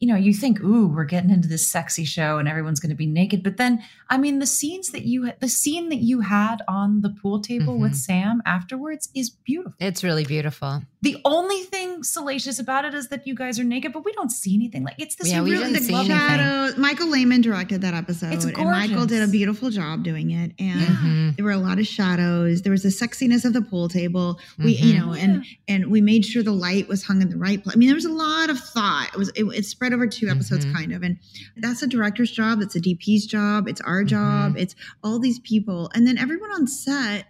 [0.00, 2.96] you know, you think, ooh, we're getting into this sexy show and everyone's going to
[2.96, 3.42] be naked.
[3.42, 7.10] But then, I mean, the scenes that you, the scene that you had on the
[7.10, 7.96] pool table with Mhm.
[7.96, 9.72] Sam afterwards is beautiful.
[9.80, 10.82] It's really beautiful.
[11.02, 14.30] The only thing salacious about it is that you guys are naked, but we don't
[14.30, 14.82] see anything.
[14.84, 16.28] Like it's this Yeah, we really didn't see lovely- anything.
[16.38, 16.76] Shadows.
[16.78, 20.52] Michael Lehmann directed that episode, It's and Michael did a beautiful job doing it.
[20.58, 21.36] And Mhm.
[21.36, 22.62] there were a lot of shadows.
[22.62, 24.38] There was the sexiness of the pool table.
[24.58, 24.98] We, you Mhm.
[25.06, 27.74] know, and and we made sure the light was hung in the right place.
[27.74, 29.08] I mean, there was a lot of thought.
[29.14, 30.74] It was it, it spread over two episodes, Mhm.
[30.74, 31.18] kind of, and
[31.56, 32.60] that's a director's job.
[32.60, 33.68] That's a DP's job.
[33.68, 34.56] It's our job.
[34.56, 37.26] It's all these people, and then everyone on set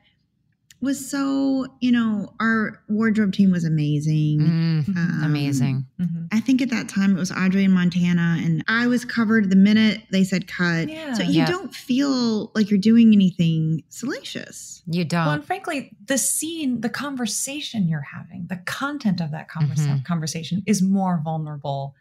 [0.83, 5.87] was so you know our wardrobe team was amazing Mm, Um, amazing.
[5.99, 6.29] Mhm.
[6.31, 9.57] I think at that time it was Audrey in Montana, and I was covered the
[9.57, 10.91] minute they said cut.
[10.91, 11.15] Yeah.
[11.15, 11.47] So you Yeah.
[11.47, 14.83] don't feel like you're doing anything salacious.
[14.87, 15.25] You don't.
[15.25, 20.05] Well, and frankly, the scene, the conversation you're having, the content of that conversa- Mhm.
[20.05, 21.95] conversation is more vulnerable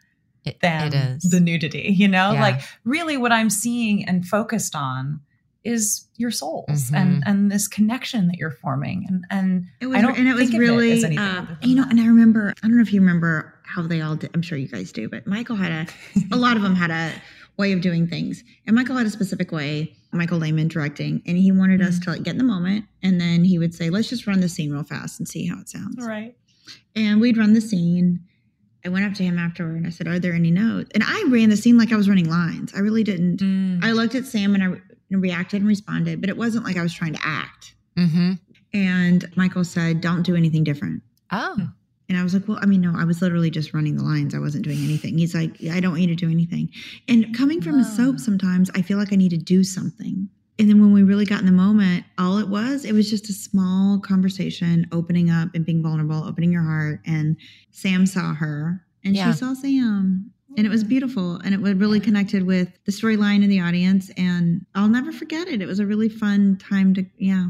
[0.46, 1.22] It- than it is.
[1.30, 1.94] the nudity.
[1.96, 2.40] You know, Yeah.
[2.40, 5.20] like really, what I'm seeing and focused on
[5.64, 6.94] is your souls Mhm.
[6.96, 9.04] and and this connection that you're forming.
[9.08, 11.84] And and It was, I don't and it was really, as anything uh, you know.
[11.90, 14.30] And I remember, I don't know if you remember how they all did.
[14.32, 15.86] I'm sure you guys do, but Michael had a,
[16.32, 17.10] a lot of them had a
[17.56, 18.44] way of doing things.
[18.66, 22.22] And Michael had a specific way, Michael Lehmann directing, and he wanted us to like
[22.22, 24.84] get in the moment and then he would say, let's just run the scene real
[24.84, 25.96] fast and see how it sounds.
[25.98, 26.36] Right.
[26.94, 28.20] And we'd run the scene.
[28.86, 30.92] I went up to him afterward and I said, Are there any notes?
[30.94, 32.72] And I ran the scene like I was running lines.
[32.72, 33.42] I really didn't.
[33.82, 34.80] I looked at Sam and I re-
[35.10, 37.74] reacted and responded, but it wasn't like I was trying to act.
[37.98, 38.34] Mm-hmm.
[38.72, 41.02] And Michael said, Don't do anything different.
[41.32, 41.56] Oh.
[42.08, 44.36] And I was like, Well, I mean, no, I was literally just running the lines.
[44.36, 45.18] I wasn't doing anything.
[45.18, 46.70] He's like, I don't need to do anything.
[47.08, 50.28] And coming from a soap, sometimes I feel like I need to do something.
[50.58, 53.28] And then when we really got in the moment, all it was, it was just
[53.28, 57.00] a small conversation, opening up and being vulnerable, opening your heart.
[57.06, 57.36] And
[57.70, 59.32] Sam saw her and Yeah.
[59.32, 60.30] she saw Sam.
[60.56, 61.36] And it was beautiful.
[61.36, 64.10] And it really connected with the storyline and the audience.
[64.16, 65.60] And I'll never forget it.
[65.60, 67.48] It was a really fun time to, yeah.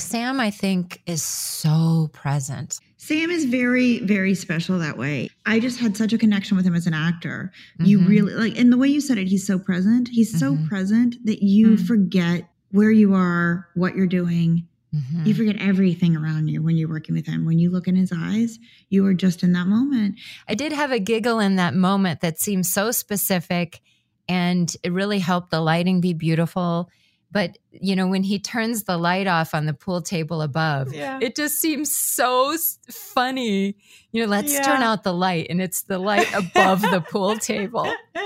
[0.00, 2.80] Sam, I think, is so present.
[3.08, 5.30] Sam is very, very special that way.
[5.46, 7.50] I just had such a connection with him as an actor.
[7.82, 8.06] You Mhm.
[8.08, 10.10] really like, and the way you said it, he's so present.
[10.12, 10.66] He's so mm-hmm.
[10.66, 11.86] present that you mm.
[11.86, 14.66] forget where you are, what you're doing.
[14.94, 15.24] Mm-hmm.
[15.24, 17.46] You forget everything around you when you're working with him.
[17.46, 18.58] When you look in his eyes,
[18.90, 20.16] you are just in that moment.
[20.46, 23.80] I did have a giggle in that moment that seemed so specific
[24.28, 26.90] and it really helped the lighting be beautiful.
[27.30, 31.18] But, you know, when he turns the light off on the pool table above, Yeah.
[31.20, 32.56] it just seems so
[32.90, 33.76] funny.
[34.12, 37.86] You know, let's turn out the light and it's the light above the pool table.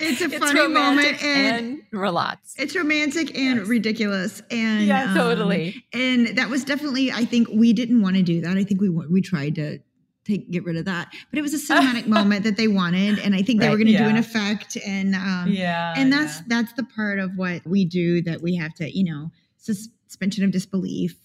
[0.00, 2.54] It's a It's funny moment and, and relaxed.
[2.60, 5.82] it's romantic and ridiculous and Yeah, um, totally.
[5.92, 8.88] and that was definitely i think we didn't want to do that i think we
[8.90, 9.80] we tried to
[10.28, 13.34] take get rid of that but it was a cinematic moment that they wanted and
[13.34, 16.72] i think they were going to do an effect and um Yeah, and that's that's
[16.74, 21.16] the part of what we do that we have to you know suspension of disbelief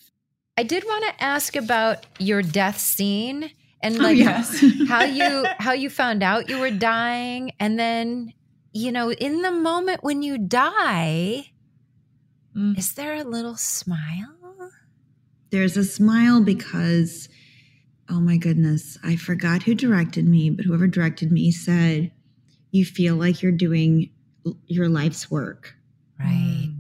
[0.56, 3.50] I did want to ask about your death scene
[3.82, 4.64] and Oh, like yes.
[4.88, 8.34] how you how you found out you were dying and then
[8.72, 11.48] you know in the moment when you die
[12.56, 12.78] Mm.
[12.78, 14.38] is there a little smile?
[15.50, 17.30] there's a smile because
[18.10, 22.12] oh my goodness i forgot who directed me but whoever directed me said
[22.72, 24.10] you feel like you're doing
[24.68, 25.74] your life's work
[26.20, 26.74] Right.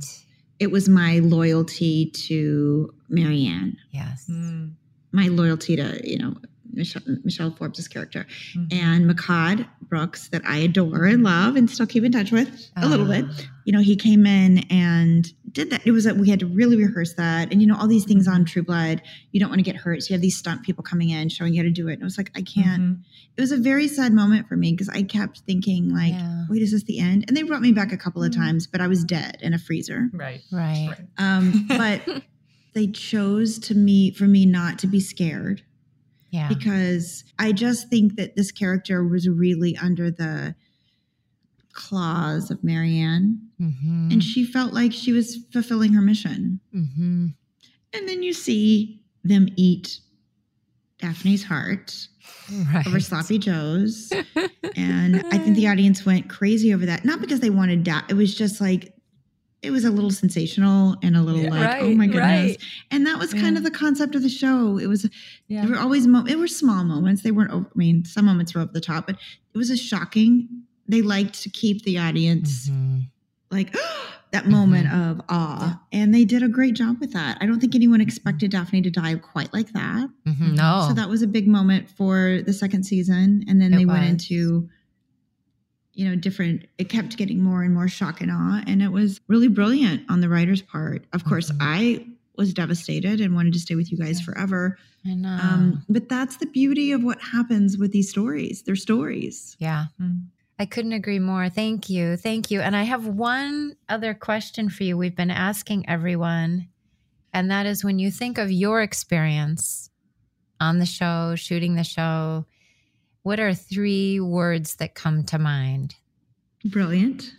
[0.59, 4.27] it was my loyalty to maryann Yes.
[4.29, 4.73] Mm.
[5.11, 6.35] my loyalty to you know
[6.71, 8.65] michelle, michelle forbes' character Mm-hmm.
[8.79, 12.87] and Mehcad Brooks that i adore and love and still keep in touch with a
[12.87, 13.41] little bit Ah.
[13.65, 16.75] you know he came in and did that it was that we had to really
[16.75, 18.35] rehearse that and you know all these things Mm-hmm.
[18.35, 19.01] on true blood
[19.31, 21.53] you don't want to get hurt so you have these stunt people coming in showing
[21.53, 23.01] you how to do it and it was like i can't Mm-hmm.
[23.37, 26.45] it was a very sad moment for me because i kept thinking like Yeah.
[26.49, 28.81] wait is this the end and they brought me back a couple of times but
[28.81, 30.41] i was dead in a freezer Right.
[30.51, 30.95] Right.
[31.17, 32.01] um, but
[32.73, 35.61] they chose to me for me not to be scared
[36.31, 36.47] Yeah.
[36.47, 40.55] because I just think that this character was really under the
[41.73, 44.09] claws of Maryann, Mm-hmm.
[44.11, 46.59] and she felt like she was fulfilling her mission.
[46.75, 47.27] mm-hmm.
[47.93, 49.99] And then you see them eat
[50.99, 52.07] Daphne's heart
[52.73, 52.85] Right.
[52.87, 54.11] over sloppy joes,
[54.75, 57.05] and I think the audience went crazy over that.
[57.05, 58.93] Not because they wanted that; it was just like
[59.61, 61.49] it was a little sensational and a little Yeah.
[61.51, 62.21] like, oh my goodness.
[62.51, 62.57] right.
[62.91, 64.77] And that was kind of the concept of the show.
[64.77, 65.09] It was
[65.47, 65.61] Yeah.
[65.65, 67.23] there were always mo- it were small moments.
[67.23, 69.15] They weren't over, I mean, some moments were over the top, but
[69.53, 70.62] it was a shocking.
[70.87, 73.09] They liked to keep the audience Mhm.
[73.51, 73.75] like
[74.31, 75.79] that moment of awe.
[75.91, 77.37] And they did a great job with that.
[77.39, 80.09] I don't think anyone expected Daphne to die quite like that.
[80.27, 80.55] Mhm.
[80.55, 80.85] No.
[80.87, 83.43] So that was a big moment for the second season.
[83.47, 84.67] And then It they went into,
[85.93, 88.63] you know, different, it kept getting more and more shock and awe.
[88.65, 91.05] And it was really brilliant on the writer's part.
[91.13, 91.61] Of course, Mm-hmm.
[91.61, 92.05] I
[92.35, 94.79] was devastated and wanted to stay with you guys forever.
[95.05, 95.29] I know.
[95.39, 98.63] Um, but that's the beauty of what happens with these stories.
[98.63, 99.55] They're stories.
[99.59, 99.85] yeah.
[100.01, 100.23] Mm.
[100.59, 101.49] I couldn't agree more.
[101.49, 102.15] Thank you.
[102.15, 102.61] Thank you.
[102.61, 104.97] And I have one other question for you.
[104.97, 106.67] We've been asking everyone,
[107.33, 109.89] and that is when you think of your experience
[110.59, 112.45] on the show, shooting the show,
[113.23, 115.95] what are three words that come to mind?
[116.65, 117.33] Brilliant.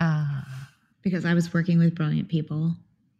[0.00, 0.68] Ah,
[1.02, 2.74] Because I was working with brilliant people.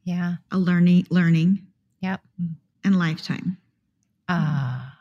[0.04, 0.36] yeah.
[0.50, 1.66] A learning, learning,
[2.00, 2.20] Yep.
[2.84, 3.56] and lifetime.
[4.28, 4.98] Ah.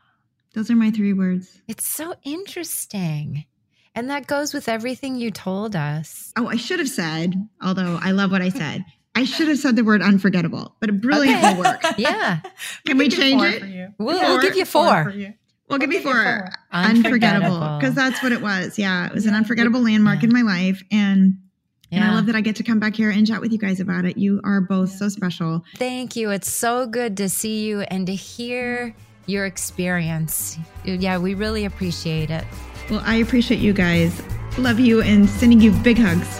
[0.53, 1.61] Those are my three words.
[1.67, 3.45] It's so interesting.
[3.95, 6.33] And that goes with everything you told us.
[6.37, 8.83] Oh, I should have said, although I love what I said.
[9.15, 11.53] I should have said the word unforgettable, but a brilliant Okay.
[11.55, 11.81] will work.
[11.97, 12.41] Yeah.
[12.85, 13.91] Can we give change it?
[13.97, 14.27] We'll, Four.
[14.27, 15.03] we'll give you Four four.
[15.05, 15.33] for you.
[15.69, 16.21] Well, give me give you four.
[16.21, 16.49] four.
[16.73, 17.45] Unforgettable.
[17.55, 17.77] Unforgettable.
[17.79, 18.77] Because that's what it was.
[18.77, 20.27] Yeah, it was an unforgettable landmark Yeah.
[20.27, 20.83] in my life.
[20.91, 21.37] And
[21.91, 23.79] and I love that I get to come back here and chat with you guys
[23.79, 24.17] about it.
[24.17, 25.63] You are both so special.
[25.77, 26.29] Thank you.
[26.31, 28.93] It's so good to see you and to hear
[29.27, 30.57] your experience.
[30.83, 32.43] Yeah, we really appreciate it.
[32.89, 34.21] Well, I appreciate you guys.
[34.57, 36.39] Love you and sending you big hugs.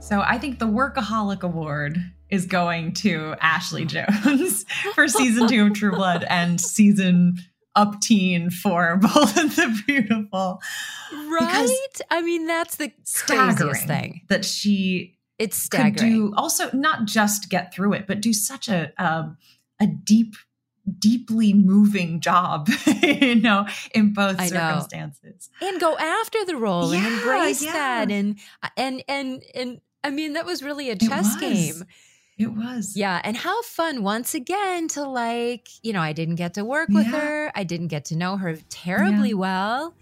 [0.00, 1.96] So I think the Workaholic Award
[2.28, 4.64] is going to Ashley Jones
[4.94, 7.36] for season two of True Blood and season
[7.74, 10.60] up teen for Bold and the Beautiful.
[11.12, 12.00] Right?
[12.10, 14.22] I mean, that's the craziest thing.
[14.28, 16.12] that she it's could staggering.
[16.30, 16.34] do.
[16.36, 19.36] Also, not just get through it, but do such a um,
[19.80, 20.34] a deep,
[20.98, 22.68] deeply moving job.
[23.02, 24.58] you know, in both I know.
[24.58, 25.50] circumstances.
[25.60, 27.72] and go after the role and embrace yeah.
[27.72, 28.38] that and
[28.76, 31.84] and and and I mean that was really a chess game.
[32.38, 32.96] It was.
[32.96, 36.88] Yeah, and how fun once again to like, you know, I didn't get to work
[36.88, 37.20] with Yeah.
[37.20, 37.52] her.
[37.54, 39.34] I didn't get to know her terribly Yeah.
[39.36, 39.94] well.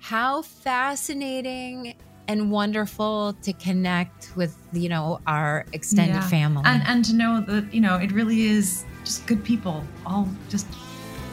[0.00, 1.94] How fascinating
[2.28, 6.28] and wonderful to connect with, you know, our extended Yeah.
[6.28, 6.62] family.
[6.66, 10.66] and and to know that you know it really is just good people, all just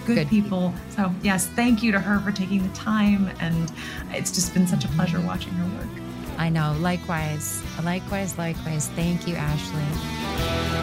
[0.06, 0.74] good, Good people.
[0.96, 3.72] So yes, thank you to her for taking the time, and
[4.12, 5.90] it's just been such a pleasure watching her work.
[6.38, 6.76] I know.
[6.80, 7.62] Likewise.
[7.84, 8.88] Likewise, likewise.
[8.96, 10.83] Thank you, Ashley.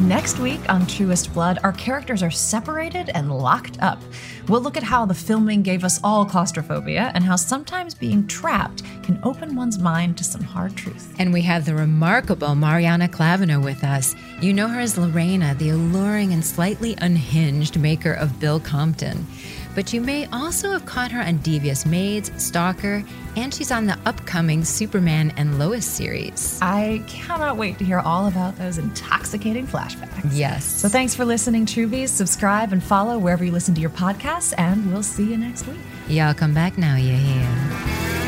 [0.00, 4.02] Next week on Truest Blood, our characters are separated and locked up.
[4.48, 8.82] We'll look at how the filming gave us all claustrophobia and how sometimes being trapped
[9.04, 11.14] can open one's mind to some hard truth.
[11.18, 14.16] And we have the remarkable Mariana Klaveno with us.
[14.42, 19.24] You know her as Lorena, the alluring and slightly unhinged maker of Bill Compton.
[19.74, 23.04] But you may also have caught her on Devious Maids, Stalker,
[23.36, 26.58] and she's on the upcoming Superman and Lois series.
[26.62, 30.30] I cannot wait to hear all about those intoxicating flashbacks.
[30.32, 30.64] Yes.
[30.64, 32.10] So thanks for listening, Truvies.
[32.10, 35.80] Subscribe and follow wherever you listen to your podcasts, and we'll see you next week.
[36.08, 38.23] Y'all come back now, you hear.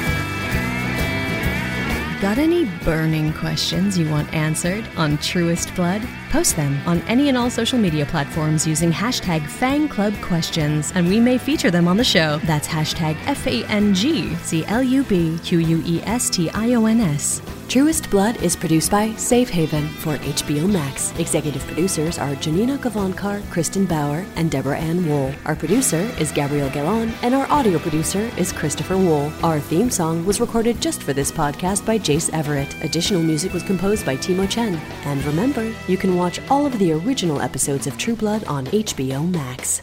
[2.20, 6.00] Got any burning questions you want answered on Truest Blood?
[6.30, 11.36] Post them on any and all social media platforms using hashtag FangClubQuestions, and we may
[11.36, 12.38] feature them on the show.
[12.44, 16.48] That's hashtag F A N G C L U B Q U E S T
[16.54, 17.42] I O N S.
[17.68, 21.12] Truest Blood is produced by Safe Haven for HBO Max.
[21.18, 25.32] Executive producers are Janina Gavankar, Kristin Bauer, and Deborah Ann Woll.
[25.46, 29.32] Our producer is Gabrielle Gallon, and our audio producer is Christopher Wool.
[29.42, 32.72] Our theme song was recorded just for this podcast by Jace Everett.
[32.84, 34.76] Additional music was composed by Timo Chen.
[35.04, 39.28] And remember, you can watch all of the original episodes of True Blood on HBO
[39.28, 39.82] Max.